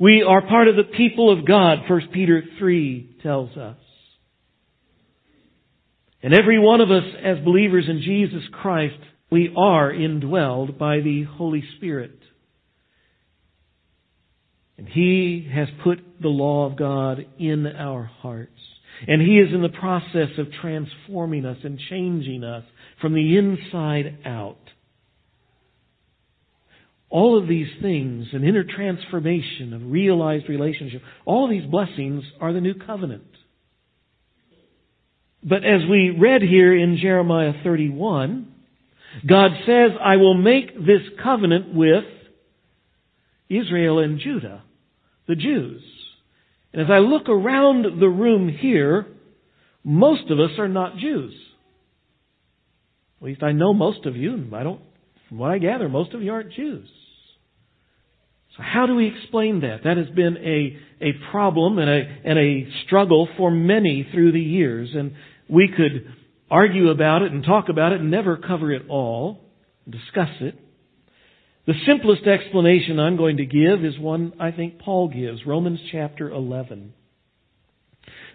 We 0.00 0.22
are 0.22 0.46
part 0.46 0.68
of 0.68 0.76
the 0.76 0.84
people 0.84 1.32
of 1.32 1.46
God, 1.46 1.78
1 1.88 2.08
Peter 2.12 2.42
3 2.58 3.18
tells 3.22 3.56
us. 3.56 3.76
And 6.22 6.34
every 6.34 6.58
one 6.58 6.80
of 6.80 6.90
us 6.90 7.04
as 7.22 7.38
believers 7.44 7.84
in 7.88 8.02
Jesus 8.02 8.42
Christ, 8.52 8.98
we 9.30 9.52
are 9.56 9.92
indwelled 9.92 10.78
by 10.78 11.00
the 11.00 11.24
Holy 11.24 11.62
Spirit. 11.76 12.18
And 14.76 14.88
He 14.88 15.48
has 15.52 15.68
put 15.82 15.98
the 16.20 16.28
law 16.28 16.66
of 16.66 16.78
God 16.78 17.26
in 17.38 17.66
our 17.66 18.04
hearts. 18.04 18.52
And 19.06 19.20
He 19.20 19.38
is 19.38 19.52
in 19.52 19.62
the 19.62 19.68
process 19.68 20.38
of 20.38 20.46
transforming 20.60 21.44
us 21.44 21.58
and 21.62 21.78
changing 21.90 22.44
us 22.44 22.64
from 23.00 23.14
the 23.14 23.36
inside 23.36 24.18
out. 24.24 24.56
All 27.10 27.40
of 27.40 27.48
these 27.48 27.68
things, 27.80 28.26
an 28.32 28.44
inner 28.44 28.64
transformation 28.64 29.72
of 29.72 29.90
realized 29.90 30.48
relationship, 30.48 31.02
all 31.24 31.44
of 31.44 31.50
these 31.50 31.68
blessings 31.68 32.22
are 32.40 32.52
the 32.52 32.60
new 32.60 32.74
covenant. 32.74 33.24
But 35.42 35.64
as 35.64 35.80
we 35.88 36.10
read 36.10 36.42
here 36.42 36.76
in 36.76 36.98
Jeremiah 37.00 37.52
31, 37.62 38.52
God 39.26 39.50
says, 39.66 39.92
I 40.02 40.16
will 40.16 40.34
make 40.34 40.74
this 40.74 41.02
covenant 41.22 41.74
with 41.74 42.04
Israel 43.48 43.98
and 43.98 44.20
Judah, 44.20 44.62
the 45.26 45.34
Jews. 45.34 45.82
And 46.72 46.82
as 46.82 46.88
I 46.90 46.98
look 46.98 47.28
around 47.28 48.00
the 48.00 48.08
room 48.08 48.48
here, 48.48 49.06
most 49.82 50.30
of 50.30 50.38
us 50.38 50.58
are 50.58 50.68
not 50.68 50.98
Jews. 50.98 51.34
At 53.20 53.26
least 53.26 53.42
I 53.42 53.52
know 53.52 53.72
most 53.72 54.06
of 54.06 54.16
you, 54.16 54.34
and 54.34 54.54
I 54.54 54.62
don't, 54.62 54.80
from 55.28 55.38
what 55.38 55.50
I 55.50 55.58
gather, 55.58 55.88
most 55.88 56.14
of 56.14 56.22
you 56.22 56.32
aren't 56.32 56.52
Jews. 56.52 56.88
So 58.56 58.62
how 58.62 58.86
do 58.86 58.94
we 58.94 59.06
explain 59.06 59.60
that? 59.60 59.84
That 59.84 59.96
has 59.96 60.08
been 60.14 60.36
a, 60.36 60.78
a 61.04 61.12
problem 61.30 61.78
and 61.78 61.88
a, 61.88 62.02
and 62.24 62.38
a 62.38 62.68
struggle 62.84 63.28
for 63.36 63.50
many 63.50 64.06
through 64.12 64.32
the 64.32 64.40
years. 64.40 64.90
And 64.94 65.14
we 65.48 65.68
could 65.74 66.14
argue 66.50 66.90
about 66.90 67.22
it 67.22 67.32
and 67.32 67.44
talk 67.44 67.68
about 67.68 67.92
it 67.92 68.00
and 68.00 68.10
never 68.10 68.36
cover 68.36 68.72
it 68.72 68.88
all, 68.88 69.40
discuss 69.88 70.30
it. 70.40 70.58
The 71.66 71.74
simplest 71.86 72.26
explanation 72.26 72.98
I'm 72.98 73.18
going 73.18 73.36
to 73.38 73.44
give 73.44 73.84
is 73.84 73.98
one 73.98 74.32
I 74.40 74.52
think 74.52 74.78
Paul 74.78 75.08
gives, 75.08 75.44
Romans 75.46 75.80
chapter 75.92 76.30
11. 76.30 76.94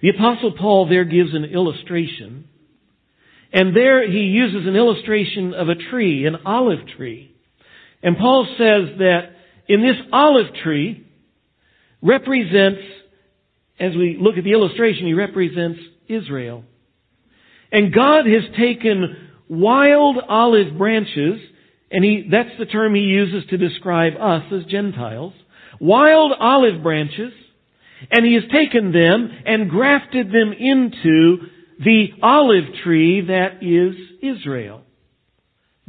The 0.04 0.10
apostle 0.10 0.54
Paul 0.58 0.88
there 0.88 1.06
gives 1.06 1.34
an 1.34 1.46
illustration, 1.46 2.48
and 3.52 3.76
there 3.76 4.08
he 4.08 4.20
uses 4.20 4.68
an 4.68 4.76
illustration 4.76 5.54
of 5.54 5.70
a 5.70 5.76
tree, 5.90 6.28
an 6.28 6.38
olive 6.46 6.86
tree. 6.96 7.34
And 8.04 8.18
Paul 8.18 8.46
says 8.58 9.00
that 9.00 9.22
in 9.68 9.82
this 9.82 9.96
olive 10.12 10.54
tree 10.62 11.08
represents, 12.04 12.82
as 13.80 13.96
we 13.96 14.18
look 14.20 14.38
at 14.38 14.44
the 14.44 14.52
illustration, 14.52 15.08
he 15.08 15.14
represents 15.14 15.80
Israel. 16.08 16.66
And 17.74 17.92
God 17.92 18.28
has 18.28 18.44
taken 18.58 19.30
wild 19.50 20.18
olive 20.30 20.78
branches, 20.78 21.42
and 21.92 22.06
he, 22.06 22.28
that's 22.32 22.58
the 22.60 22.68
term 22.68 22.94
he 22.94 23.02
uses 23.02 23.50
to 23.50 23.58
describe 23.58 24.14
us 24.20 24.44
as 24.54 24.66
Gentiles, 24.66 25.34
wild 25.82 26.32
olive 26.40 26.84
branches, 26.84 27.34
and 28.12 28.26
he 28.26 28.36
has 28.36 28.44
taken 28.52 28.92
them 28.92 29.30
and 29.46 29.72
grafted 29.72 30.28
them 30.28 30.54
into 30.54 31.48
the 31.84 32.10
olive 32.22 32.76
tree 32.84 33.22
that 33.28 33.64
is 33.64 33.96
Israel. 34.22 34.84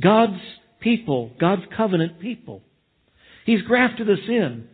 God's 0.01 0.41
people, 0.81 1.33
God's 1.39 1.63
covenant 1.77 2.19
people. 2.19 2.63
He's 3.45 3.63
grafted 3.63 4.09
us 4.09 4.19
in. 4.27 4.69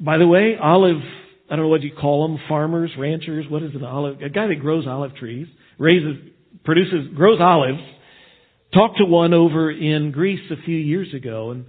By 0.00 0.16
the 0.16 0.26
way, 0.26 0.56
olive, 0.60 1.02
I 1.50 1.56
don't 1.56 1.66
know 1.66 1.68
what 1.70 1.82
you 1.82 1.92
call 1.92 2.26
them, 2.26 2.38
farmers, 2.48 2.90
ranchers, 2.98 3.46
what 3.48 3.62
is 3.62 3.74
an 3.74 3.84
olive? 3.84 4.22
A 4.22 4.30
guy 4.30 4.46
that 4.46 4.60
grows 4.60 4.86
olive 4.86 5.14
trees, 5.16 5.46
raises, 5.78 6.16
produces, 6.64 7.08
grows 7.14 7.40
olives, 7.40 7.82
talked 8.72 8.98
to 8.98 9.04
one 9.04 9.34
over 9.34 9.70
in 9.70 10.10
Greece 10.10 10.50
a 10.50 10.62
few 10.64 10.76
years 10.76 11.12
ago, 11.12 11.50
and 11.50 11.66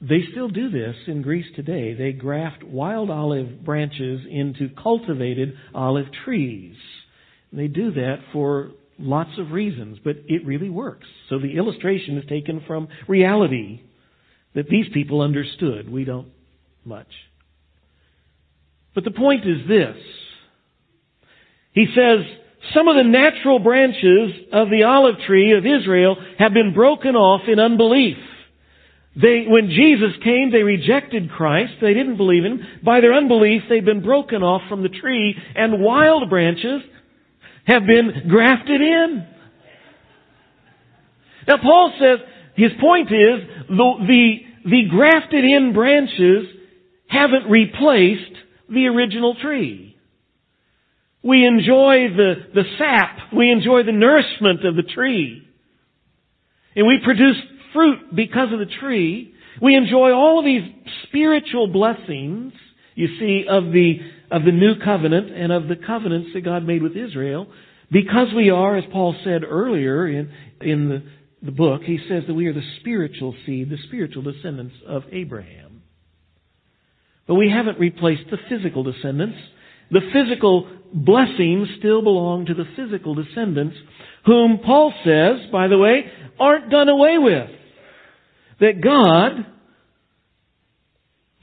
they 0.00 0.24
still 0.30 0.48
do 0.48 0.70
this 0.70 0.96
in 1.06 1.22
Greece 1.22 1.46
today. 1.54 1.94
They 1.94 2.12
graft 2.12 2.62
wild 2.62 3.10
olive 3.10 3.64
branches 3.64 4.20
into 4.28 4.68
cultivated 4.82 5.54
olive 5.74 6.06
trees. 6.24 6.76
And 7.50 7.60
they 7.60 7.68
do 7.68 7.92
that 7.92 8.16
for 8.32 8.72
lots 8.98 9.38
of 9.38 9.52
reasons, 9.52 9.98
but 10.02 10.16
it 10.26 10.44
really 10.44 10.68
works. 10.68 11.06
So 11.28 11.38
the 11.38 11.56
illustration 11.56 12.18
is 12.18 12.28
taken 12.28 12.62
from 12.66 12.88
reality 13.08 13.82
that 14.54 14.68
these 14.68 14.86
people 14.92 15.20
understood. 15.20 15.90
We 15.90 16.04
don't 16.04 16.28
much. 16.84 17.08
But 18.96 19.04
the 19.04 19.10
point 19.12 19.46
is 19.46 19.68
this. 19.68 19.96
He 21.72 21.86
says, 21.94 22.24
some 22.74 22.88
of 22.88 22.96
the 22.96 23.04
natural 23.04 23.58
branches 23.58 24.32
of 24.54 24.70
the 24.70 24.84
olive 24.84 25.16
tree 25.26 25.52
of 25.52 25.66
Israel 25.66 26.16
have 26.38 26.54
been 26.54 26.72
broken 26.72 27.14
off 27.14 27.42
in 27.46 27.60
unbelief. 27.60 28.16
They, 29.14 29.44
when 29.46 29.68
Jesus 29.68 30.12
came, 30.24 30.50
they 30.50 30.62
rejected 30.62 31.30
Christ. 31.30 31.74
They 31.82 31.92
didn't 31.92 32.16
believe 32.16 32.46
in 32.46 32.52
Him. 32.52 32.66
By 32.82 33.00
their 33.00 33.12
unbelief, 33.12 33.62
they've 33.68 33.84
been 33.84 34.02
broken 34.02 34.42
off 34.42 34.62
from 34.68 34.82
the 34.82 34.88
tree, 34.88 35.36
and 35.54 35.82
wild 35.82 36.30
branches 36.30 36.80
have 37.66 37.82
been 37.86 38.28
grafted 38.28 38.80
in. 38.80 39.26
Now, 41.46 41.58
Paul 41.58 41.92
says 42.00 42.18
his 42.56 42.72
point 42.80 43.08
is 43.08 43.46
the, 43.68 43.92
the 44.06 44.36
the 44.70 44.82
grafted 44.90 45.44
in 45.44 45.72
branches 45.74 46.46
haven't 47.08 47.48
replaced 47.48 48.35
the 48.68 48.86
original 48.86 49.34
tree. 49.40 49.96
We 51.22 51.44
enjoy 51.44 52.08
the, 52.16 52.34
the 52.54 52.62
sap. 52.78 53.32
We 53.34 53.50
enjoy 53.50 53.82
the 53.82 53.92
nourishment 53.92 54.64
of 54.64 54.76
the 54.76 54.82
tree. 54.82 55.42
And 56.74 56.86
we 56.86 57.00
produce 57.02 57.36
fruit 57.72 58.14
because 58.14 58.52
of 58.52 58.58
the 58.58 58.72
tree. 58.80 59.34
We 59.60 59.74
enjoy 59.74 60.12
all 60.12 60.38
of 60.38 60.44
these 60.44 60.62
spiritual 61.04 61.68
blessings, 61.68 62.52
you 62.94 63.08
see, 63.18 63.46
of 63.48 63.72
the, 63.72 63.98
of 64.30 64.44
the 64.44 64.52
new 64.52 64.74
covenant 64.84 65.32
and 65.32 65.50
of 65.52 65.68
the 65.68 65.76
covenants 65.76 66.30
that 66.34 66.44
God 66.44 66.64
made 66.64 66.82
with 66.82 66.96
Israel 66.96 67.48
because 67.90 68.28
we 68.34 68.50
are, 68.50 68.76
as 68.76 68.84
Paul 68.92 69.16
said 69.24 69.42
earlier 69.44 70.06
in, 70.06 70.30
in 70.60 70.88
the 70.88 71.02
the 71.42 71.52
book, 71.52 71.82
he 71.82 71.98
says 72.08 72.24
that 72.26 72.34
we 72.34 72.46
are 72.46 72.52
the 72.52 72.68
spiritual 72.80 73.34
seed, 73.44 73.70
the 73.70 73.78
spiritual 73.86 74.22
descendants 74.22 74.74
of 74.86 75.04
Abraham. 75.12 75.65
But 77.26 77.34
we 77.34 77.50
haven't 77.50 77.78
replaced 77.78 78.30
the 78.30 78.38
physical 78.48 78.82
descendants. 78.82 79.36
The 79.90 80.00
physical 80.12 80.68
blessings 80.92 81.68
still 81.78 82.02
belong 82.02 82.46
to 82.46 82.54
the 82.54 82.66
physical 82.76 83.14
descendants, 83.14 83.76
whom 84.24 84.60
Paul 84.64 84.92
says, 85.04 85.50
by 85.50 85.68
the 85.68 85.78
way, 85.78 86.10
aren't 86.38 86.70
done 86.70 86.88
away 86.88 87.18
with. 87.18 87.50
That 88.60 88.80
God, 88.82 89.46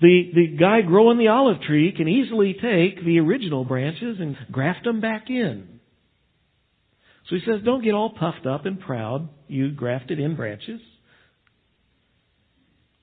the, 0.01 0.31
the 0.33 0.57
guy 0.57 0.81
growing 0.81 1.17
the 1.17 1.27
olive 1.27 1.61
tree, 1.61 1.93
can 1.95 2.07
easily 2.07 2.53
take 2.53 3.03
the 3.03 3.19
original 3.19 3.65
branches 3.65 4.17
and 4.19 4.35
graft 4.51 4.83
them 4.85 5.01
back 5.01 5.29
in. 5.29 5.79
So 7.29 7.35
he 7.35 7.41
says, 7.45 7.61
don't 7.63 7.83
get 7.83 7.93
all 7.93 8.09
puffed 8.09 8.45
up 8.45 8.65
and 8.65 8.79
proud, 8.79 9.29
you 9.47 9.71
grafted 9.71 10.19
in 10.19 10.35
branches. 10.35 10.81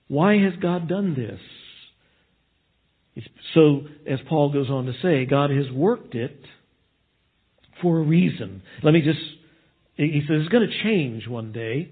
Why 0.08 0.38
has 0.38 0.54
God 0.60 0.88
done 0.88 1.14
this? 1.14 1.40
So, 3.54 3.82
as 4.06 4.18
Paul 4.28 4.52
goes 4.52 4.70
on 4.70 4.86
to 4.86 4.92
say, 5.02 5.26
God 5.26 5.50
has 5.50 5.70
worked 5.72 6.14
it 6.14 6.44
for 7.82 7.98
a 7.98 8.02
reason. 8.02 8.62
Let 8.82 8.92
me 8.92 9.02
just, 9.02 9.20
he 9.96 10.22
says, 10.26 10.42
it's 10.42 10.48
going 10.48 10.68
to 10.68 10.82
change 10.82 11.26
one 11.26 11.52
day. 11.52 11.90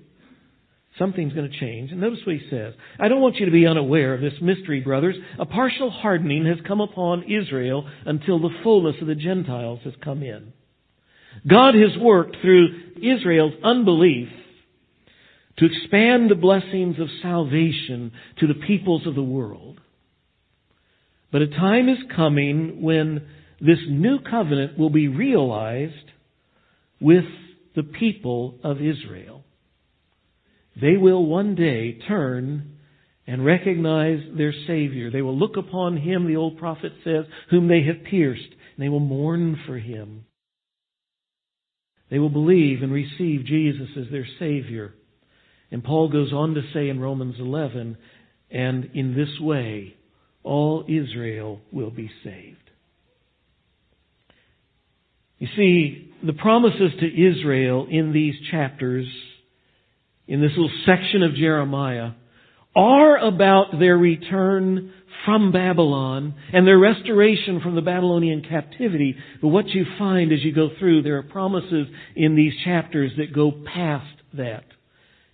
Something's 0.98 1.32
going 1.32 1.50
to 1.50 1.58
change. 1.58 1.92
And 1.92 2.00
notice 2.00 2.20
what 2.24 2.36
he 2.36 2.50
says. 2.50 2.74
I 2.98 3.08
don't 3.08 3.20
want 3.20 3.36
you 3.36 3.46
to 3.46 3.52
be 3.52 3.66
unaware 3.66 4.14
of 4.14 4.20
this 4.20 4.34
mystery, 4.40 4.80
brothers. 4.80 5.16
A 5.38 5.46
partial 5.46 5.90
hardening 5.90 6.44
has 6.46 6.58
come 6.66 6.80
upon 6.80 7.24
Israel 7.24 7.88
until 8.04 8.40
the 8.40 8.56
fullness 8.62 8.96
of 9.00 9.06
the 9.06 9.14
Gentiles 9.14 9.80
has 9.84 9.94
come 10.02 10.22
in. 10.22 10.52
God 11.46 11.74
has 11.74 11.96
worked 11.98 12.36
through 12.42 12.68
Israel's 13.00 13.54
unbelief 13.62 14.28
to 15.58 15.66
expand 15.66 16.30
the 16.30 16.34
blessings 16.34 16.98
of 16.98 17.08
salvation 17.22 18.12
to 18.38 18.46
the 18.46 18.54
peoples 18.54 19.06
of 19.06 19.14
the 19.14 19.22
world. 19.22 19.80
But 21.30 21.42
a 21.42 21.48
time 21.48 21.88
is 21.88 21.98
coming 22.16 22.80
when 22.82 23.26
this 23.60 23.78
new 23.88 24.18
covenant 24.20 24.78
will 24.78 24.90
be 24.90 25.08
realized 25.08 25.92
with 27.00 27.24
the 27.76 27.82
people 27.82 28.58
of 28.62 28.78
Israel. 28.78 29.44
they 30.80 30.96
will 30.96 31.26
one 31.26 31.54
day 31.54 31.98
turn 32.06 32.78
and 33.26 33.44
recognize 33.44 34.20
their 34.36 34.54
Savior. 34.66 35.10
They 35.10 35.22
will 35.22 35.36
look 35.36 35.56
upon 35.56 35.96
Him, 35.98 36.26
the 36.26 36.36
old 36.36 36.56
prophet 36.56 36.92
says, 37.04 37.24
whom 37.50 37.68
they 37.68 37.82
have 37.82 38.04
pierced, 38.08 38.48
and 38.50 38.84
they 38.84 38.88
will 38.88 39.00
mourn 39.00 39.58
for 39.66 39.76
Him. 39.76 40.24
They 42.10 42.18
will 42.18 42.30
believe 42.30 42.82
and 42.82 42.92
receive 42.92 43.44
Jesus 43.44 43.88
as 43.98 44.10
their 44.10 44.26
Savior. 44.38 44.94
And 45.70 45.84
Paul 45.84 46.08
goes 46.08 46.32
on 46.32 46.54
to 46.54 46.62
say 46.72 46.88
in 46.88 47.00
Romans 47.00 47.34
11, 47.38 47.98
and 48.50 48.90
in 48.94 49.14
this 49.14 49.38
way, 49.40 49.94
all 50.42 50.84
Israel 50.88 51.60
will 51.72 51.90
be 51.90 52.10
saved. 52.24 52.56
You 55.38 55.48
see, 55.56 56.12
the 56.24 56.32
promises 56.32 56.92
to 56.98 57.06
Israel 57.06 57.86
in 57.88 58.12
these 58.12 58.34
chapters, 58.50 59.06
in 60.26 60.40
this 60.40 60.50
little 60.50 60.70
section 60.84 61.22
of 61.22 61.34
Jeremiah, 61.34 62.12
are 62.74 63.18
about 63.18 63.78
their 63.78 63.96
return 63.96 64.92
from 65.24 65.52
Babylon 65.52 66.34
and 66.52 66.66
their 66.66 66.78
restoration 66.78 67.60
from 67.60 67.74
the 67.74 67.82
Babylonian 67.82 68.42
captivity. 68.48 69.16
But 69.40 69.48
what 69.48 69.68
you 69.68 69.84
find 69.98 70.32
as 70.32 70.42
you 70.42 70.54
go 70.54 70.70
through, 70.78 71.02
there 71.02 71.18
are 71.18 71.22
promises 71.22 71.86
in 72.16 72.34
these 72.34 72.52
chapters 72.64 73.12
that 73.18 73.32
go 73.32 73.52
past 73.52 74.06
that. 74.34 74.64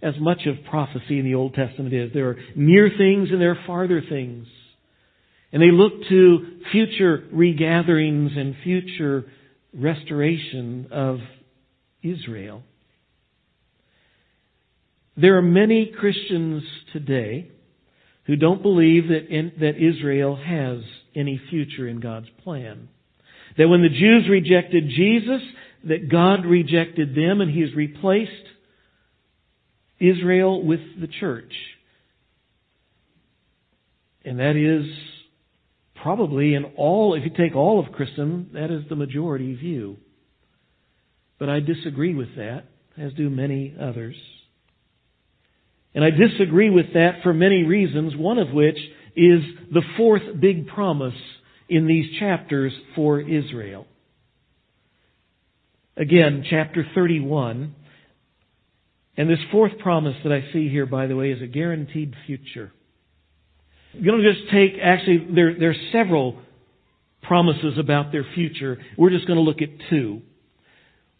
As 0.02 0.14
much 0.20 0.46
of 0.46 0.57
prophecy 0.68 1.18
in 1.18 1.24
the 1.24 1.34
Old 1.34 1.55
Testament 1.55 1.94
is. 1.94 2.12
There 2.12 2.28
are 2.28 2.36
near 2.55 2.90
things 2.90 3.30
and 3.30 3.40
there 3.40 3.52
are 3.52 3.66
farther 3.66 4.02
things. 4.07 4.46
And 5.55 5.62
they 5.62 5.70
look 5.70 5.92
to 6.09 6.59
future 6.72 7.22
regatherings 7.30 8.32
and 8.34 8.57
future 8.64 9.24
restoration 9.72 10.88
of 10.90 11.18
Israel. 12.02 12.64
There 15.16 15.38
are 15.38 15.42
many 15.42 15.92
Christians 15.96 16.64
today 16.92 17.52
who 18.24 18.34
don't 18.34 18.62
believe 18.62 19.07
that, 19.11 19.28
in, 19.28 19.52
that 19.61 19.76
Israel 19.76 20.34
has 20.34 20.80
any 21.14 21.40
future 21.50 21.86
in 21.86 22.00
God's 22.00 22.26
plan. 22.42 22.88
That 23.57 23.68
when 23.68 23.82
the 23.82 23.88
Jews 23.90 24.28
rejected 24.28 24.88
Jesus, 24.88 25.40
that 25.84 26.11
God 26.11 26.46
rejected 26.46 27.14
them 27.14 27.40
and 27.40 27.48
He 27.48 27.61
has 27.61 27.72
replaced 27.76 28.32
Israel 30.00 30.64
with 30.64 30.80
the 31.00 31.07
church. 31.20 31.52
And 34.24 34.40
that 34.40 34.57
is 34.57 34.90
probably 36.05 36.55
in 36.55 36.66
all, 36.76 37.14
if 37.14 37.24
you 37.24 37.30
take 37.30 37.57
all 37.57 37.80
of 37.80 37.90
Christendom, 37.90 38.50
that 38.52 38.70
is 38.70 38.82
the 38.90 38.94
majority 38.94 39.55
view. 39.55 39.96
But 41.38 41.48
I 41.48 41.61
disagree 41.61 42.14
with 42.14 42.36
that, 42.36 42.64
as 42.98 43.14
do 43.14 43.30
many 43.30 43.74
others. 43.80 44.14
And 45.94 46.05
I 46.05 46.11
disagree 46.11 46.68
with 46.68 46.92
that 46.92 47.22
for 47.22 47.32
many 47.32 47.62
reasons, 47.62 48.14
one 48.16 48.36
of 48.36 48.50
which 48.50 48.76
is 49.16 49.40
the 49.72 49.80
fourth 49.96 50.20
big 50.38 50.66
promise 50.66 51.14
in 51.70 51.86
these 51.86 52.18
chapters 52.20 52.74
for 52.94 53.18
Israel. 53.18 53.86
Again, 55.96 56.44
chapter 56.50 56.86
31. 56.94 57.74
And 59.16 59.30
this 59.30 59.38
fourth 59.50 59.78
promise 59.78 60.16
that 60.22 60.34
I 60.34 60.52
see 60.52 60.68
here, 60.68 60.84
by 60.84 61.07
the 61.07 61.16
way, 61.16 61.30
is 61.30 61.40
a 61.40 61.46
guaranteed 61.46 62.14
future. 62.26 62.72
You 63.95 64.11
don't 64.11 64.22
just 64.22 64.51
take, 64.53 64.72
actually, 64.82 65.28
there, 65.34 65.59
there 65.59 65.70
are 65.70 65.90
several 65.92 66.40
promises 67.22 67.78
about 67.78 68.12
their 68.12 68.26
future. 68.34 68.78
We're 68.99 69.11
just 69.11 69.26
going 69.26 69.38
to 69.38 69.42
look 69.42 69.62
at 69.62 69.68
two. 69.90 70.22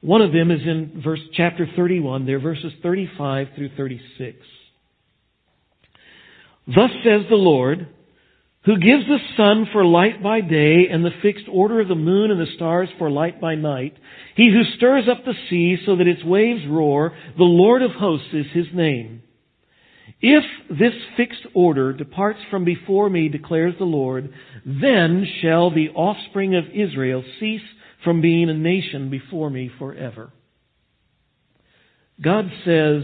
One 0.01 0.21
of 0.21 0.33
them 0.33 0.51
is 0.51 0.61
in 0.61 1.01
verse, 1.03 1.21
chapter 1.35 1.67
31, 1.77 2.27
there, 2.27 2.39
verses 2.39 2.73
35 2.83 3.49
through 3.57 3.71
36. 3.77 4.37
Thus 6.67 6.91
says 7.03 7.23
the 7.29 7.37
Lord, 7.37 7.89
who 8.65 8.79
gives 8.79 9.05
the 9.07 9.19
sun 9.37 9.67
for 9.73 9.85
light 9.85 10.23
by 10.23 10.41
day 10.41 10.89
and 10.91 11.05
the 11.05 11.11
fixed 11.23 11.47
order 11.51 11.81
of 11.81 11.89
the 11.89 11.95
moon 11.95 12.31
and 12.31 12.41
the 12.41 12.53
stars 12.55 12.89
for 12.99 13.11
light 13.11 13.41
by 13.41 13.55
night, 13.55 13.95
he 14.37 14.51
who 14.51 14.77
stirs 14.77 15.05
up 15.11 15.25
the 15.25 15.35
sea 15.49 15.77
so 15.85 15.97
that 15.97 16.07
its 16.07 16.25
waves 16.25 16.63
roar, 16.69 17.17
the 17.37 17.45
Lord 17.45 17.83
of 17.83 17.93
hosts 17.93 18.29
is 18.33 18.47
his 18.53 18.67
name. 18.75 19.23
If 20.27 20.45
this 20.71 20.95
fixed 21.19 21.47
order 21.53 21.93
departs 21.93 22.39
from 22.51 22.65
before 22.65 23.11
me, 23.11 23.29
declares 23.29 23.75
the 23.79 23.85
Lord, 23.85 24.33
then 24.65 25.27
shall 25.43 25.71
the 25.71 25.91
offspring 25.91 26.55
of 26.55 26.65
Israel 26.73 27.23
cease 27.39 27.61
from 28.05 28.23
being 28.23 28.49
a 28.49 28.55
nation 28.55 29.11
before 29.11 29.51
me 29.51 29.71
forever. 29.79 30.33
God 32.23 32.47
says 32.65 33.03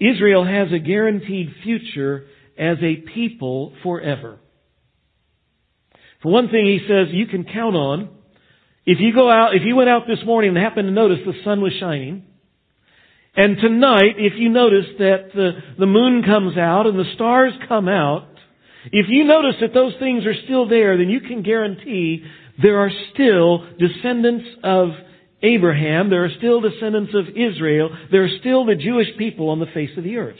Israel 0.00 0.44
has 0.44 0.72
a 0.72 0.80
guaranteed 0.80 1.54
future 1.62 2.24
as 2.58 2.78
a 2.82 2.96
people 3.14 3.72
forever. 3.84 4.40
For 6.24 6.32
one 6.32 6.48
thing, 6.48 6.64
he 6.64 6.80
says 6.88 7.14
you 7.14 7.28
can 7.28 7.44
count 7.44 7.76
on 7.76 8.08
if 8.84 8.98
you 8.98 9.14
go 9.14 9.30
out, 9.30 9.54
if 9.54 9.62
you 9.64 9.76
went 9.76 9.90
out 9.90 10.08
this 10.08 10.26
morning 10.26 10.56
and 10.56 10.58
happened 10.58 10.88
to 10.88 10.92
notice 10.92 11.18
the 11.24 11.40
sun 11.44 11.60
was 11.60 11.72
shining, 11.78 12.24
and 13.34 13.56
tonight, 13.58 14.16
if 14.18 14.34
you 14.36 14.50
notice 14.50 14.86
that 14.98 15.30
the, 15.34 15.52
the 15.78 15.86
moon 15.86 16.22
comes 16.22 16.58
out 16.58 16.86
and 16.86 16.98
the 16.98 17.10
stars 17.14 17.52
come 17.66 17.88
out, 17.88 18.28
if 18.86 19.06
you 19.08 19.24
notice 19.24 19.54
that 19.60 19.72
those 19.72 19.94
things 19.98 20.26
are 20.26 20.34
still 20.44 20.68
there, 20.68 20.98
then 20.98 21.08
you 21.08 21.20
can 21.20 21.42
guarantee 21.42 22.24
there 22.60 22.78
are 22.78 22.90
still 23.14 23.66
descendants 23.78 24.44
of 24.62 24.90
Abraham, 25.42 26.10
there 26.10 26.24
are 26.24 26.30
still 26.36 26.60
descendants 26.60 27.12
of 27.14 27.28
Israel, 27.28 27.90
there 28.10 28.24
are 28.24 28.38
still 28.40 28.66
the 28.66 28.74
Jewish 28.74 29.08
people 29.16 29.48
on 29.48 29.60
the 29.60 29.66
face 29.66 29.90
of 29.96 30.04
the 30.04 30.16
earth. 30.16 30.36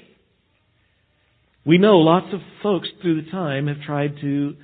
We 1.65 1.79
know 1.79 1.99
lots 1.99 2.33
of 2.33 2.41
folks 2.63 2.89
through 3.01 3.23
the 3.23 3.31
time 3.31 3.69
have 3.69 3.81
tried 3.83 4.21
to 4.21 4.57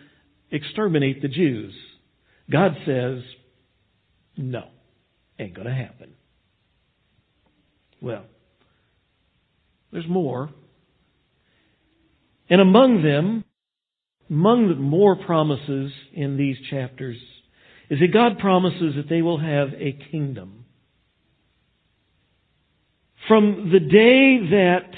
exterminate 0.51 1.22
the 1.22 1.29
Jews. 1.29 1.74
God 2.51 2.76
says, 2.85 3.22
no, 4.37 4.64
ain't 5.39 5.55
gonna 5.55 5.74
happen. 5.74 6.14
Well, 8.01 8.24
there's 9.92 10.09
more. 10.09 10.51
And 12.51 12.61
among 12.61 13.03
them, 13.03 13.44
among 14.30 14.68
the 14.68 14.74
more 14.74 15.16
promises 15.16 15.92
in 16.12 16.36
these 16.36 16.57
chapters, 16.70 17.16
is 17.90 18.01
that 18.01 18.12
God 18.12 18.38
promises 18.38 18.94
that 18.96 19.09
they 19.09 19.22
will 19.22 19.38
have 19.38 19.68
a 19.78 19.99
kingdom. 20.11 20.64
From 23.26 23.70
the 23.72 23.80
day 23.80 24.51
that 24.51 24.90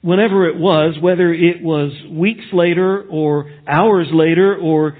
whenever 0.00 0.48
it 0.48 0.56
was, 0.56 0.96
whether 1.00 1.32
it 1.32 1.62
was 1.62 1.92
weeks 2.10 2.44
later 2.52 3.02
or 3.10 3.50
hours 3.66 4.06
later 4.12 4.56
or 4.56 4.96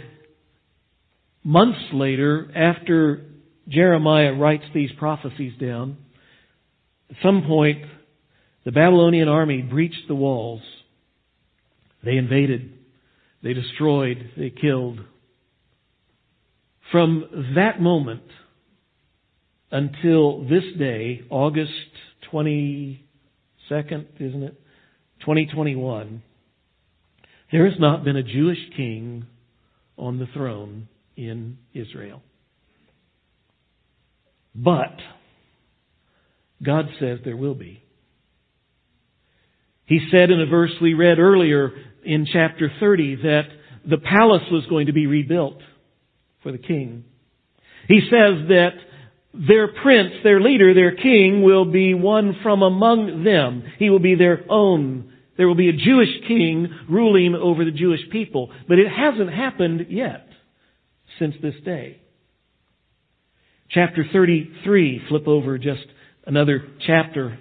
months 1.44 1.78
later 1.92 2.50
after 2.54 3.27
Jeremiah 3.68 4.32
writes 4.32 4.64
these 4.74 4.90
prophecies 4.98 5.52
down, 5.60 5.98
at 7.10 7.16
some 7.22 7.44
point 7.46 7.84
the 8.64 8.72
Babylonian 8.72 9.28
army 9.28 9.62
breached 9.62 10.08
the 10.08 10.14
walls. 10.14 10.62
They 12.04 12.16
invaded. 12.16 12.72
They 13.42 13.54
destroyed. 13.54 14.30
They 14.36 14.50
killed. 14.50 15.00
From 16.92 17.52
that 17.54 17.80
moment 17.80 18.22
until 19.70 20.44
this 20.44 20.64
day, 20.78 21.22
August 21.30 21.72
22nd, 22.32 22.98
isn't 23.70 24.42
it? 24.42 24.60
2021, 25.20 26.22
there 27.50 27.68
has 27.68 27.78
not 27.78 28.04
been 28.04 28.16
a 28.16 28.22
Jewish 28.22 28.58
king 28.76 29.26
on 29.96 30.18
the 30.18 30.26
throne 30.32 30.88
in 31.16 31.58
Israel. 31.74 32.22
But 34.62 34.96
God 36.64 36.86
says 36.98 37.20
there 37.24 37.36
will 37.36 37.54
be. 37.54 37.82
He 39.86 40.06
said 40.10 40.30
in 40.30 40.40
a 40.40 40.46
verse 40.46 40.72
we 40.82 40.94
read 40.94 41.18
earlier 41.18 41.70
in 42.04 42.26
chapter 42.30 42.70
30 42.80 43.16
that 43.22 43.42
the 43.88 43.98
palace 43.98 44.42
was 44.50 44.66
going 44.68 44.86
to 44.86 44.92
be 44.92 45.06
rebuilt 45.06 45.58
for 46.42 46.50
the 46.50 46.58
king. 46.58 47.04
He 47.86 48.00
says 48.00 48.48
that 48.48 48.70
their 49.32 49.68
prince, 49.68 50.12
their 50.24 50.40
leader, 50.40 50.74
their 50.74 50.96
king 50.96 51.42
will 51.42 51.64
be 51.64 51.94
one 51.94 52.36
from 52.42 52.62
among 52.62 53.24
them. 53.24 53.62
He 53.78 53.90
will 53.90 54.00
be 54.00 54.16
their 54.16 54.44
own. 54.50 55.12
There 55.36 55.46
will 55.46 55.54
be 55.54 55.68
a 55.68 55.72
Jewish 55.72 56.26
king 56.26 56.68
ruling 56.90 57.34
over 57.34 57.64
the 57.64 57.70
Jewish 57.70 58.00
people. 58.10 58.50
But 58.66 58.78
it 58.78 58.88
hasn't 58.90 59.32
happened 59.32 59.86
yet 59.88 60.26
since 61.18 61.36
this 61.40 61.54
day. 61.64 62.00
Chapter 63.70 64.04
33, 64.12 65.02
flip 65.08 65.28
over 65.28 65.58
just 65.58 65.84
another 66.26 66.66
chapter. 66.86 67.38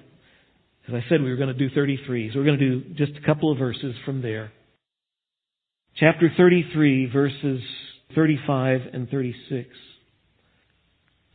As 0.87 0.93
I 0.93 1.03
said, 1.09 1.21
we 1.21 1.29
were 1.29 1.37
going 1.37 1.55
to 1.55 1.67
do 1.67 1.73
33, 1.73 2.31
so 2.31 2.39
we're 2.39 2.45
going 2.45 2.59
to 2.59 2.79
do 2.79 2.93
just 2.95 3.17
a 3.17 3.25
couple 3.25 3.51
of 3.51 3.57
verses 3.57 3.95
from 4.05 4.21
there. 4.21 4.51
Chapter 5.95 6.31
33, 6.35 7.11
verses 7.11 7.61
35 8.15 8.81
and 8.93 9.09
36. 9.09 9.69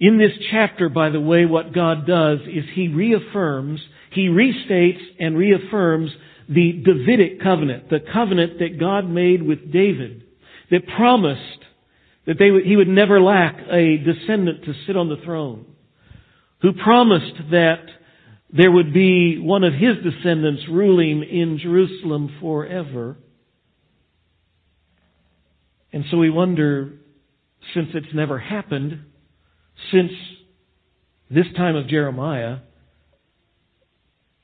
In 0.01 0.19
this 0.19 0.33
chapter, 0.51 0.89
by 0.89 1.11
the 1.11 1.21
way, 1.21 1.47
what 1.47 1.75
God 1.75 2.07
does 2.07 2.41
is 2.41 2.65
He 2.75 2.89
reaffirms 2.89 3.81
he 4.13 4.29
restates 4.29 5.01
and 5.19 5.37
reaffirms 5.37 6.11
the 6.49 6.83
Davidic 6.85 7.43
covenant, 7.43 7.89
the 7.89 8.01
covenant 8.13 8.59
that 8.59 8.79
God 8.79 9.09
made 9.09 9.43
with 9.43 9.73
David, 9.73 10.25
that 10.71 10.87
promised 10.97 11.41
that 12.27 12.39
they 12.39 12.51
would, 12.51 12.65
he 12.65 12.77
would 12.77 12.89
never 12.89 13.21
lack 13.21 13.57
a 13.71 13.99
descendant 13.99 14.65
to 14.65 14.75
sit 14.87 14.97
on 14.97 15.09
the 15.09 15.17
throne, 15.25 15.67
who 16.61 16.73
promised 16.73 17.35
that 17.51 17.85
there 18.53 18.71
would 18.71 18.93
be 18.93 19.39
one 19.39 19.65
of 19.65 19.73
his 19.73 19.97
descendants 20.05 20.63
ruling 20.69 21.23
in 21.23 21.59
Jerusalem 21.59 22.37
forever. 22.41 23.17
And 25.93 26.05
so 26.11 26.19
we 26.19 26.31
wonder, 26.31 26.93
since 27.75 27.89
it's 27.95 28.15
never 28.15 28.39
happened, 28.39 29.01
since 29.91 30.13
this 31.31 31.47
time 31.57 31.77
of 31.77 31.89
Jeremiah, 31.89 32.59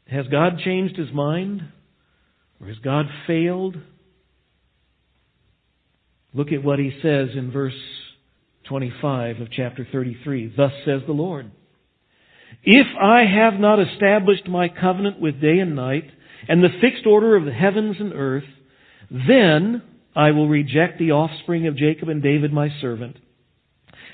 has 0.07 0.27
God 0.29 0.59
changed 0.65 0.97
his 0.97 1.13
mind? 1.13 1.63
Or 2.61 2.67
has 2.69 2.79
God 2.79 3.07
failed? 3.27 3.77
Look 6.39 6.53
at 6.53 6.63
what 6.63 6.79
he 6.79 6.93
says 7.03 7.31
in 7.35 7.51
verse 7.51 7.75
25 8.69 9.41
of 9.41 9.51
chapter 9.51 9.85
33. 9.91 10.55
Thus 10.57 10.71
says 10.85 11.01
the 11.05 11.13
Lord. 11.13 11.51
If 12.63 12.87
I 12.97 13.25
have 13.25 13.59
not 13.59 13.81
established 13.81 14.47
my 14.47 14.69
covenant 14.69 15.21
with 15.21 15.41
day 15.41 15.59
and 15.59 15.75
night, 15.75 16.05
and 16.49 16.63
the 16.63 16.79
fixed 16.81 17.07
order 17.07 17.35
of 17.35 17.45
the 17.45 17.53
heavens 17.53 17.97
and 17.99 18.13
earth, 18.15 18.45
then 19.11 19.83
I 20.15 20.31
will 20.31 20.49
reject 20.49 21.01
the 21.01 21.11
offspring 21.11 21.67
of 21.67 21.77
Jacob 21.77 22.09
and 22.09 22.23
David 22.23 22.53
my 22.53 22.69
servant, 22.81 23.17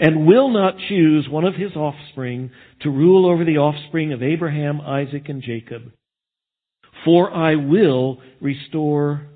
and 0.00 0.26
will 0.26 0.48
not 0.48 0.78
choose 0.88 1.28
one 1.28 1.44
of 1.44 1.56
his 1.56 1.76
offspring 1.76 2.52
to 2.80 2.90
rule 2.90 3.30
over 3.30 3.44
the 3.44 3.58
offspring 3.58 4.14
of 4.14 4.22
Abraham, 4.22 4.80
Isaac, 4.80 5.28
and 5.28 5.42
Jacob. 5.42 5.92
For 7.04 7.30
I 7.30 7.56
will 7.56 8.22
restore 8.40 9.28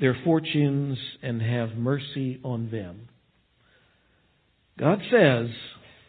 their 0.00 0.16
fortunes 0.24 0.98
and 1.22 1.42
have 1.42 1.76
mercy 1.76 2.40
on 2.44 2.70
them. 2.70 3.08
God 4.78 5.00
says, 5.10 5.48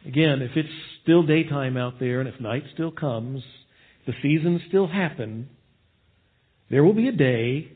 again, 0.06 0.42
if 0.42 0.52
it's 0.56 0.70
still 1.02 1.24
daytime 1.24 1.76
out 1.76 2.00
there 2.00 2.20
and 2.20 2.30
if 2.30 2.40
night 2.40 2.64
still 2.74 2.92
comes, 2.92 3.42
the 4.06 4.14
seasons 4.22 4.62
still 4.68 4.88
happen, 4.88 5.50
there 6.70 6.84
will 6.84 6.94
be 6.94 7.08
a 7.08 7.14
day 7.14 7.72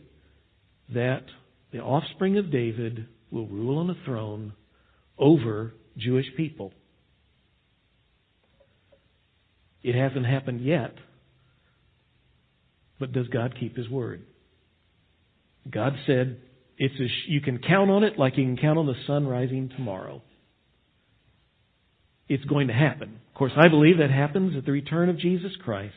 that 0.94 1.24
the 1.72 1.80
offspring 1.80 2.38
of 2.38 2.52
David 2.52 3.08
will 3.32 3.48
rule 3.48 3.80
on 3.80 3.90
a 3.90 4.06
throne 4.06 4.54
over 5.18 5.74
Jewish 5.98 6.28
people. 6.38 6.72
It 9.82 9.96
hasn't 9.96 10.26
happened 10.26 10.62
yet, 10.62 10.94
but 13.00 13.12
does 13.12 13.28
God 13.28 13.56
keep 13.60 13.76
His 13.76 13.90
word? 13.90 14.22
God 15.70 15.94
said, 16.06 16.42
it's 16.78 17.00
a, 17.00 17.32
you 17.32 17.42
can 17.42 17.60
count 17.60 17.90
on 17.90 18.04
it 18.04 18.18
like 18.18 18.38
you 18.38 18.44
can 18.44 18.58
count 18.58 18.78
on 18.78 18.88
the 18.88 18.96
sun 19.08 19.28
rising 19.28 19.70
tomorrow. 19.70 20.22
It's 22.28 22.44
going 22.46 22.68
to 22.68 22.74
happen. 22.74 23.20
Of 23.30 23.38
course, 23.38 23.52
I 23.56 23.68
believe 23.68 23.98
that 24.00 24.10
happens 24.10 24.56
at 24.58 24.66
the 24.66 24.72
return 24.72 25.10
of 25.10 25.18
Jesus 25.18 25.52
Christ. 25.64 25.94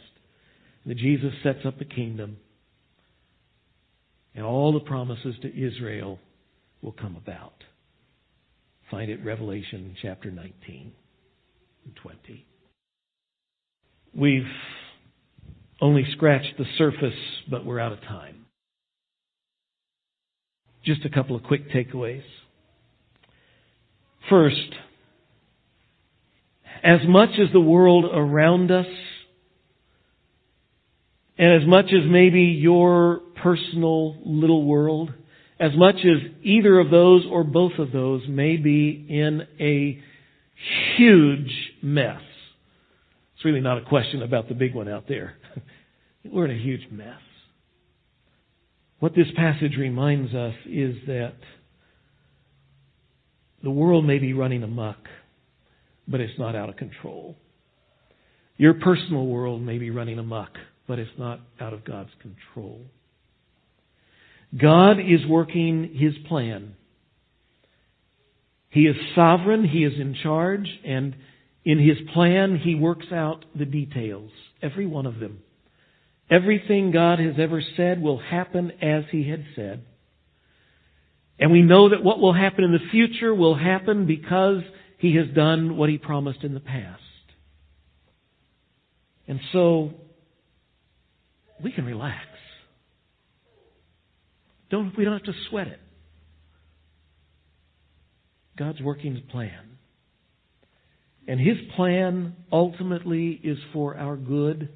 That 0.84 0.96
Jesus 0.96 1.32
sets 1.42 1.60
up 1.64 1.80
a 1.80 1.84
kingdom. 1.84 2.36
And 4.34 4.44
all 4.44 4.72
the 4.72 4.80
promises 4.80 5.34
to 5.42 5.48
Israel 5.48 6.18
will 6.82 6.92
come 6.92 7.16
about. 7.16 7.54
Find 8.90 9.10
it 9.10 9.24
Revelation 9.24 9.96
chapter 10.00 10.30
19 10.30 10.92
and 11.84 11.96
20. 11.96 12.46
We've 14.14 14.42
only 15.80 16.06
scratched 16.12 16.54
the 16.58 16.64
surface, 16.78 17.18
but 17.50 17.64
we're 17.64 17.80
out 17.80 17.92
of 17.92 18.00
time. 18.02 18.45
Just 20.86 21.04
a 21.04 21.10
couple 21.10 21.34
of 21.34 21.42
quick 21.42 21.68
takeaways. 21.70 22.22
First, 24.30 24.72
as 26.84 27.00
much 27.08 27.30
as 27.40 27.52
the 27.52 27.60
world 27.60 28.04
around 28.04 28.70
us, 28.70 28.86
and 31.36 31.60
as 31.60 31.68
much 31.68 31.86
as 31.86 32.08
maybe 32.08 32.42
your 32.42 33.20
personal 33.42 34.16
little 34.24 34.64
world, 34.64 35.12
as 35.58 35.72
much 35.74 35.96
as 35.96 36.30
either 36.44 36.78
of 36.78 36.90
those 36.90 37.24
or 37.28 37.42
both 37.42 37.72
of 37.78 37.90
those 37.90 38.22
may 38.28 38.56
be 38.56 39.06
in 39.08 39.42
a 39.58 40.00
huge 40.96 41.52
mess. 41.82 42.20
It's 43.34 43.44
really 43.44 43.60
not 43.60 43.78
a 43.78 43.84
question 43.84 44.22
about 44.22 44.48
the 44.48 44.54
big 44.54 44.74
one 44.74 44.88
out 44.88 45.08
there. 45.08 45.34
We're 46.24 46.46
in 46.46 46.56
a 46.56 46.62
huge 46.62 46.86
mess. 46.92 47.20
What 48.98 49.14
this 49.14 49.26
passage 49.36 49.76
reminds 49.78 50.34
us 50.34 50.54
is 50.66 50.96
that 51.06 51.34
the 53.62 53.70
world 53.70 54.04
may 54.04 54.18
be 54.18 54.32
running 54.32 54.62
amuck 54.62 54.98
but 56.08 56.20
it's 56.20 56.38
not 56.38 56.54
out 56.54 56.68
of 56.68 56.76
control. 56.76 57.36
Your 58.56 58.74
personal 58.74 59.26
world 59.26 59.62
may 59.62 59.78
be 59.78 59.90
running 59.90 60.18
amok, 60.18 60.50
but 60.86 60.98
it's 60.98 61.10
not 61.18 61.40
out 61.60 61.72
of 61.72 61.84
God's 61.84 62.10
control. 62.22 62.80
God 64.56 64.98
is 65.00 65.26
working 65.28 65.94
His 65.94 66.14
plan. 66.28 66.74
He 68.70 68.82
is 68.82 68.96
sovereign, 69.14 69.66
He 69.66 69.84
is 69.84 69.94
in 69.98 70.16
charge, 70.22 70.68
and 70.84 71.14
in 71.64 71.78
His 71.78 71.98
plan, 72.14 72.60
He 72.62 72.74
works 72.74 73.06
out 73.12 73.44
the 73.58 73.64
details, 73.64 74.30
every 74.62 74.86
one 74.86 75.06
of 75.06 75.18
them. 75.18 75.40
Everything 76.30 76.90
God 76.90 77.18
has 77.20 77.34
ever 77.38 77.62
said 77.76 78.02
will 78.02 78.18
happen 78.18 78.72
as 78.82 79.04
He 79.10 79.28
had 79.28 79.44
said. 79.54 79.84
And 81.38 81.52
we 81.52 81.62
know 81.62 81.90
that 81.90 82.02
what 82.02 82.18
will 82.18 82.32
happen 82.32 82.64
in 82.64 82.72
the 82.72 82.90
future 82.90 83.34
will 83.34 83.54
happen 83.54 84.06
because 84.06 84.62
he 84.98 85.16
has 85.16 85.26
done 85.34 85.76
what 85.76 85.88
He 85.88 85.98
promised 85.98 86.42
in 86.42 86.54
the 86.54 86.60
past. 86.60 87.02
And 89.28 89.40
so, 89.52 89.92
we 91.62 91.72
can 91.72 91.84
relax. 91.84 92.26
Don't, 94.70 94.96
we 94.96 95.04
don't 95.04 95.12
have 95.12 95.24
to 95.24 95.40
sweat 95.50 95.66
it. 95.68 95.80
God's 98.56 98.80
working 98.80 99.14
His 99.14 99.24
plan. 99.30 99.78
And 101.28 101.40
His 101.40 101.56
plan 101.74 102.34
ultimately 102.50 103.38
is 103.42 103.58
for 103.72 103.96
our 103.96 104.16
good. 104.16 104.70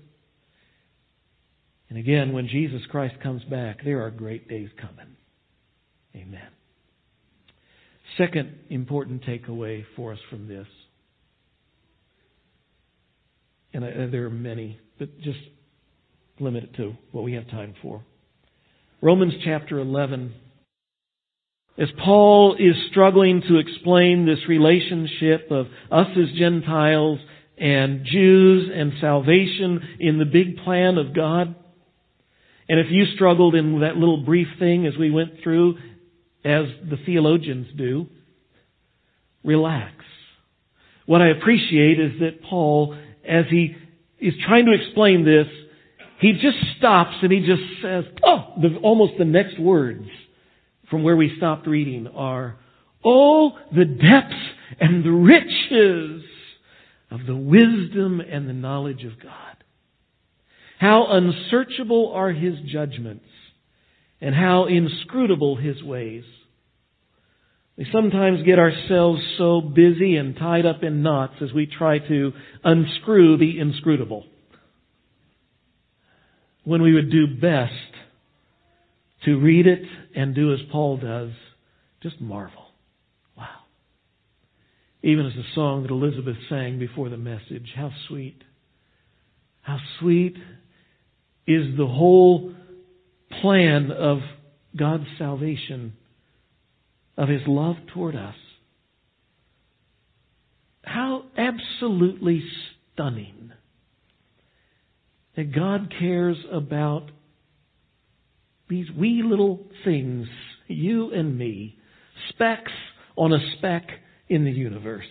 And 1.91 1.99
again, 1.99 2.33
when 2.33 2.47
Jesus 2.47 2.81
Christ 2.89 3.17
comes 3.21 3.43
back, 3.45 3.85
there 3.85 4.05
are 4.07 4.11
great 4.11 4.49
days 4.49 4.71
coming. 4.81 5.17
Amen. 6.15 6.49
Second 8.17 8.59
important 8.71 9.25
takeaway 9.25 9.85
for 9.97 10.13
us 10.13 10.19
from 10.31 10.49
this, 10.49 10.67
and 13.73 13.85
I, 13.85 14.07
there 14.07 14.25
are 14.25 14.31
many, 14.31 14.81
but 14.99 15.21
just 15.21 15.39
limit 16.39 16.65
it 16.65 16.75
to 16.77 16.95
what 17.13 17.23
we 17.23 17.35
have 17.35 17.49
time 17.51 17.75
for. 17.83 18.03
Romans 19.03 19.35
chapter 19.45 19.79
11. 19.79 20.35
As 21.79 21.89
Paul 22.05 22.57
is 22.59 22.75
struggling 22.91 23.43
to 23.49 23.59
explain 23.59 24.27
this 24.27 24.49
relationship 24.49 25.51
of 25.51 25.67
us 25.91 26.09
as 26.17 26.37
Gentiles 26.39 27.19
and 27.57 28.05
Jews 28.05 28.71
and 28.75 28.93
salvation 29.01 29.97
in 30.01 30.19
the 30.19 30.25
big 30.25 30.59
plan 30.59 30.99
of 30.99 31.15
God, 31.15 31.55
and 32.71 32.79
if 32.79 32.87
you 32.89 33.05
struggled 33.17 33.57
in 33.57 33.81
that 33.81 33.97
little 33.97 34.19
brief 34.19 34.47
thing 34.61 34.87
as 34.87 34.97
we 34.97 35.11
went 35.11 35.43
through, 35.43 35.75
as 36.45 36.67
the 36.89 36.99
theologians 37.05 37.67
do, 37.77 38.07
relax. 39.43 39.93
What 41.05 41.21
I 41.21 41.31
appreciate 41.31 41.99
is 41.99 42.21
that 42.21 42.45
Paul, 42.49 42.97
as 43.29 43.47
he 43.51 43.75
is 44.21 44.35
trying 44.47 44.67
to 44.67 44.73
explain 44.73 45.25
this, 45.25 45.49
he 46.21 46.35
just 46.35 46.59
stops 46.79 47.17
and 47.23 47.33
he 47.33 47.41
just 47.41 47.83
says, 47.83 48.05
oh, 48.25 48.53
the, 48.63 48.77
almost 48.85 49.15
the 49.19 49.25
next 49.25 49.59
words 49.59 50.07
from 50.89 51.03
where 51.03 51.17
we 51.17 51.35
stopped 51.39 51.67
reading 51.67 52.07
are, 52.07 52.57
oh, 53.05 53.59
the 53.75 53.85
depths 53.85 54.47
and 54.79 55.05
the 55.05 55.11
riches 55.11 56.23
of 57.11 57.27
the 57.27 57.35
wisdom 57.35 58.21
and 58.21 58.49
the 58.49 58.53
knowledge 58.53 59.03
of 59.03 59.21
God. 59.21 59.60
How 60.81 61.09
unsearchable 61.11 62.11
are 62.15 62.33
his 62.33 62.55
judgments 62.67 63.27
and 64.19 64.35
how 64.35 64.65
inscrutable 64.65 65.57
his 65.57 65.83
ways. 65.83 66.25
We 67.77 67.87
sometimes 67.93 68.45
get 68.45 68.59
ourselves 68.59 69.21
so 69.37 69.61
busy 69.61 70.17
and 70.17 70.35
tied 70.37 70.65
up 70.65 70.83
in 70.83 71.03
knots 71.03 71.35
as 71.43 71.53
we 71.53 71.67
try 71.67 71.99
to 71.99 72.33
unscrew 72.65 73.37
the 73.37 73.61
inscrutable. 73.61 74.25
When 76.65 76.81
we 76.81 76.95
would 76.95 77.11
do 77.11 77.27
best 77.27 77.75
to 79.27 79.39
read 79.39 79.67
it 79.67 79.83
and 80.17 80.35
do 80.35 80.55
as 80.55 80.61
Paul 80.73 80.97
does, 80.97 81.33
just 82.03 82.23
marvel. 82.23 82.69
Wow. 83.37 83.65
Even 85.03 85.27
as 85.27 85.35
the 85.35 85.45
song 85.55 85.83
that 85.83 85.91
Elizabeth 85.91 86.37
sang 86.49 86.79
before 86.79 87.11
the 87.11 87.19
message, 87.19 87.71
how 87.77 87.91
sweet, 88.09 88.43
how 89.61 89.79
sweet 89.99 90.37
is 91.47 91.77
the 91.77 91.87
whole 91.87 92.53
plan 93.41 93.91
of 93.91 94.19
God's 94.77 95.07
salvation, 95.19 95.95
of 97.17 97.29
His 97.29 97.43
love 97.47 97.77
toward 97.93 98.17
us. 98.17 98.35
How 100.83 101.25
absolutely 101.37 102.43
stunning 102.95 103.53
that 105.37 105.55
God 105.55 105.93
cares 105.99 106.37
about 106.53 107.11
these 108.69 108.91
wee 108.91 109.23
little 109.25 109.67
things, 109.85 110.27
you 110.69 111.13
and 111.13 111.37
me, 111.37 111.77
specks 112.29 112.73
on 113.17 113.33
a 113.33 113.39
speck 113.57 113.87
in 114.29 114.45
the 114.45 114.51
universe. 114.51 115.05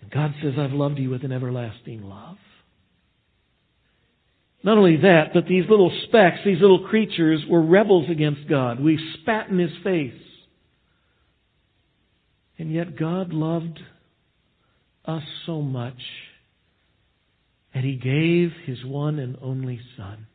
And 0.00 0.10
God 0.10 0.34
says, 0.42 0.54
I've 0.58 0.72
loved 0.72 0.98
you 0.98 1.10
with 1.10 1.24
an 1.24 1.32
everlasting 1.32 2.02
love. 2.02 2.36
Not 4.66 4.78
only 4.78 4.96
that, 4.96 5.26
but 5.32 5.46
these 5.46 5.62
little 5.70 5.92
specks, 6.08 6.38
these 6.44 6.60
little 6.60 6.88
creatures 6.88 7.40
were 7.48 7.62
rebels 7.62 8.10
against 8.10 8.48
God. 8.48 8.80
We 8.80 8.98
spat 9.22 9.48
in 9.48 9.60
His 9.60 9.70
face. 9.84 10.20
And 12.58 12.72
yet 12.72 12.98
God 12.98 13.32
loved 13.32 13.78
us 15.04 15.22
so 15.46 15.62
much 15.62 16.00
that 17.74 17.84
He 17.84 17.94
gave 17.94 18.50
His 18.64 18.84
one 18.84 19.20
and 19.20 19.38
only 19.40 19.78
Son. 19.96 20.26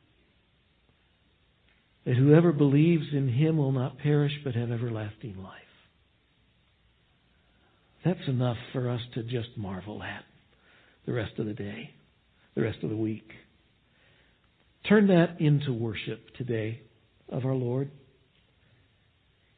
That 2.05 2.15
whoever 2.15 2.53
believes 2.53 3.07
in 3.11 3.27
Him 3.27 3.57
will 3.57 3.73
not 3.73 3.97
perish 3.97 4.31
but 4.45 4.55
have 4.55 4.71
everlasting 4.71 5.43
life. 5.43 5.59
That's 8.05 8.29
enough 8.29 8.57
for 8.71 8.89
us 8.89 9.01
to 9.15 9.23
just 9.23 9.49
marvel 9.57 10.01
at 10.01 10.23
the 11.05 11.11
rest 11.11 11.33
of 11.37 11.47
the 11.47 11.53
day, 11.53 11.89
the 12.55 12.61
rest 12.61 12.77
of 12.81 12.89
the 12.89 12.95
week. 12.95 13.29
Turn 14.87 15.07
that 15.07 15.39
into 15.39 15.73
worship 15.73 16.35
today 16.37 16.81
of 17.29 17.45
our 17.45 17.53
Lord. 17.53 17.91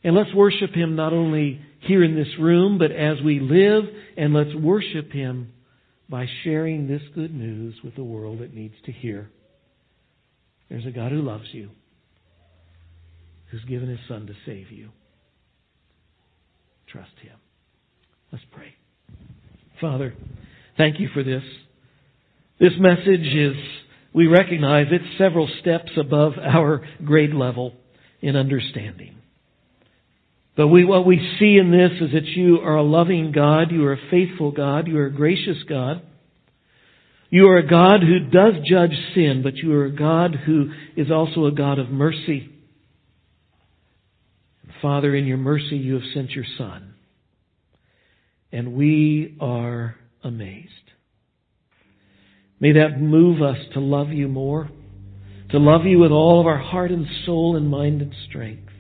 And 0.04 0.16
let's 0.16 0.34
worship 0.34 0.74
Him 0.74 0.96
not 0.96 1.14
only 1.14 1.62
here 1.80 2.04
in 2.04 2.16
this 2.16 2.28
room, 2.40 2.78
but 2.78 2.92
as 2.92 3.22
we 3.24 3.40
live, 3.40 3.86
and 4.18 4.34
let's 4.34 4.54
worship 4.54 5.12
Him 5.12 5.54
by 6.10 6.28
sharing 6.44 6.88
this 6.88 7.02
good 7.16 7.34
news 7.34 7.76
with 7.84 7.96
the 7.96 8.04
world 8.04 8.40
that 8.40 8.54
needs 8.54 8.76
to 8.86 8.92
hear. 8.92 9.30
There's 10.70 10.86
a 10.86 10.92
God 10.92 11.12
who 11.12 11.22
loves 11.22 11.48
you, 11.52 11.70
who's 13.50 13.64
given 13.66 13.88
His 13.88 14.00
Son 14.08 14.28
to 14.28 14.34
save 14.46 14.72
you. 14.72 14.90
Trust 16.88 17.12
Him. 17.22 17.38
Let's 18.32 18.46
pray. 18.52 18.74
Father, 19.80 20.14
thank 20.78 21.00
you 21.00 21.08
for 21.14 21.24
this. 21.24 21.44
This 22.60 22.74
message 22.80 23.26
is 23.34 23.56
we 24.14 24.28
recognize 24.28 24.88
it's 24.92 25.18
several 25.18 25.50
steps 25.62 25.92
above 25.98 26.34
our 26.42 26.86
grade 27.04 27.34
level 27.34 27.74
in 28.22 28.36
understanding. 28.36 29.16
But 30.56 30.68
we, 30.68 30.86
what 30.86 31.06
we 31.06 31.18
see 31.40 31.58
in 31.58 31.72
this 31.72 32.00
is 32.00 32.14
that 32.14 32.26
you 32.26 32.60
are 32.60 32.78
a 32.78 32.84
loving 32.84 33.32
God, 33.32 33.72
you 33.72 33.86
are 33.86 33.94
a 33.94 34.10
faithful 34.12 34.52
God, 34.52 34.88
you 34.88 34.98
are 35.00 35.08
a 35.08 35.14
gracious 35.14 35.58
God. 35.68 36.04
You 37.32 37.48
are 37.48 37.58
a 37.58 37.68
God 37.68 38.02
who 38.02 38.30
does 38.30 38.62
judge 38.70 38.96
sin, 39.16 39.42
but 39.42 39.56
you 39.56 39.74
are 39.74 39.86
a 39.86 39.92
God 39.92 40.36
who 40.46 40.70
is 40.96 41.10
also 41.10 41.48
a 41.48 41.52
God 41.52 41.80
of 41.80 41.90
mercy. 41.90 42.48
Father, 44.84 45.16
in 45.16 45.26
your 45.26 45.38
mercy, 45.38 45.78
you 45.78 45.96
have 45.96 46.04
sent 46.14 46.30
your 46.30 46.46
Son. 46.60 46.94
And 48.52 48.76
we 48.76 49.36
are 49.42 49.96
amazed. 50.24 50.70
May 52.64 52.72
that 52.72 52.98
move 52.98 53.42
us 53.42 53.58
to 53.74 53.82
love 53.82 54.12
you 54.12 54.30
more, 54.30 54.70
to 55.50 55.60
love 55.60 55.84
you 55.84 56.00
with 56.00 56.12
all 56.12 56.40
of 56.40 56.48
our 56.48 56.60
heart 56.60 56.92
and 56.92 57.06
soul 57.26 57.58
and 57.58 57.70
mind 57.70 58.02
and 58.02 58.16
strength. 58.30 58.72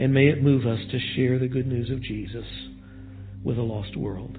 And 0.00 0.12
may 0.12 0.26
it 0.26 0.42
move 0.42 0.66
us 0.66 0.80
to 0.90 0.98
share 1.14 1.38
the 1.38 1.46
good 1.46 1.68
news 1.68 1.88
of 1.88 2.02
Jesus 2.02 2.44
with 3.44 3.58
a 3.58 3.62
lost 3.62 3.96
world. 3.96 4.36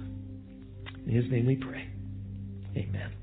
In 1.06 1.14
his 1.14 1.32
name 1.32 1.46
we 1.46 1.56
pray. 1.56 1.88
Amen. 2.76 3.14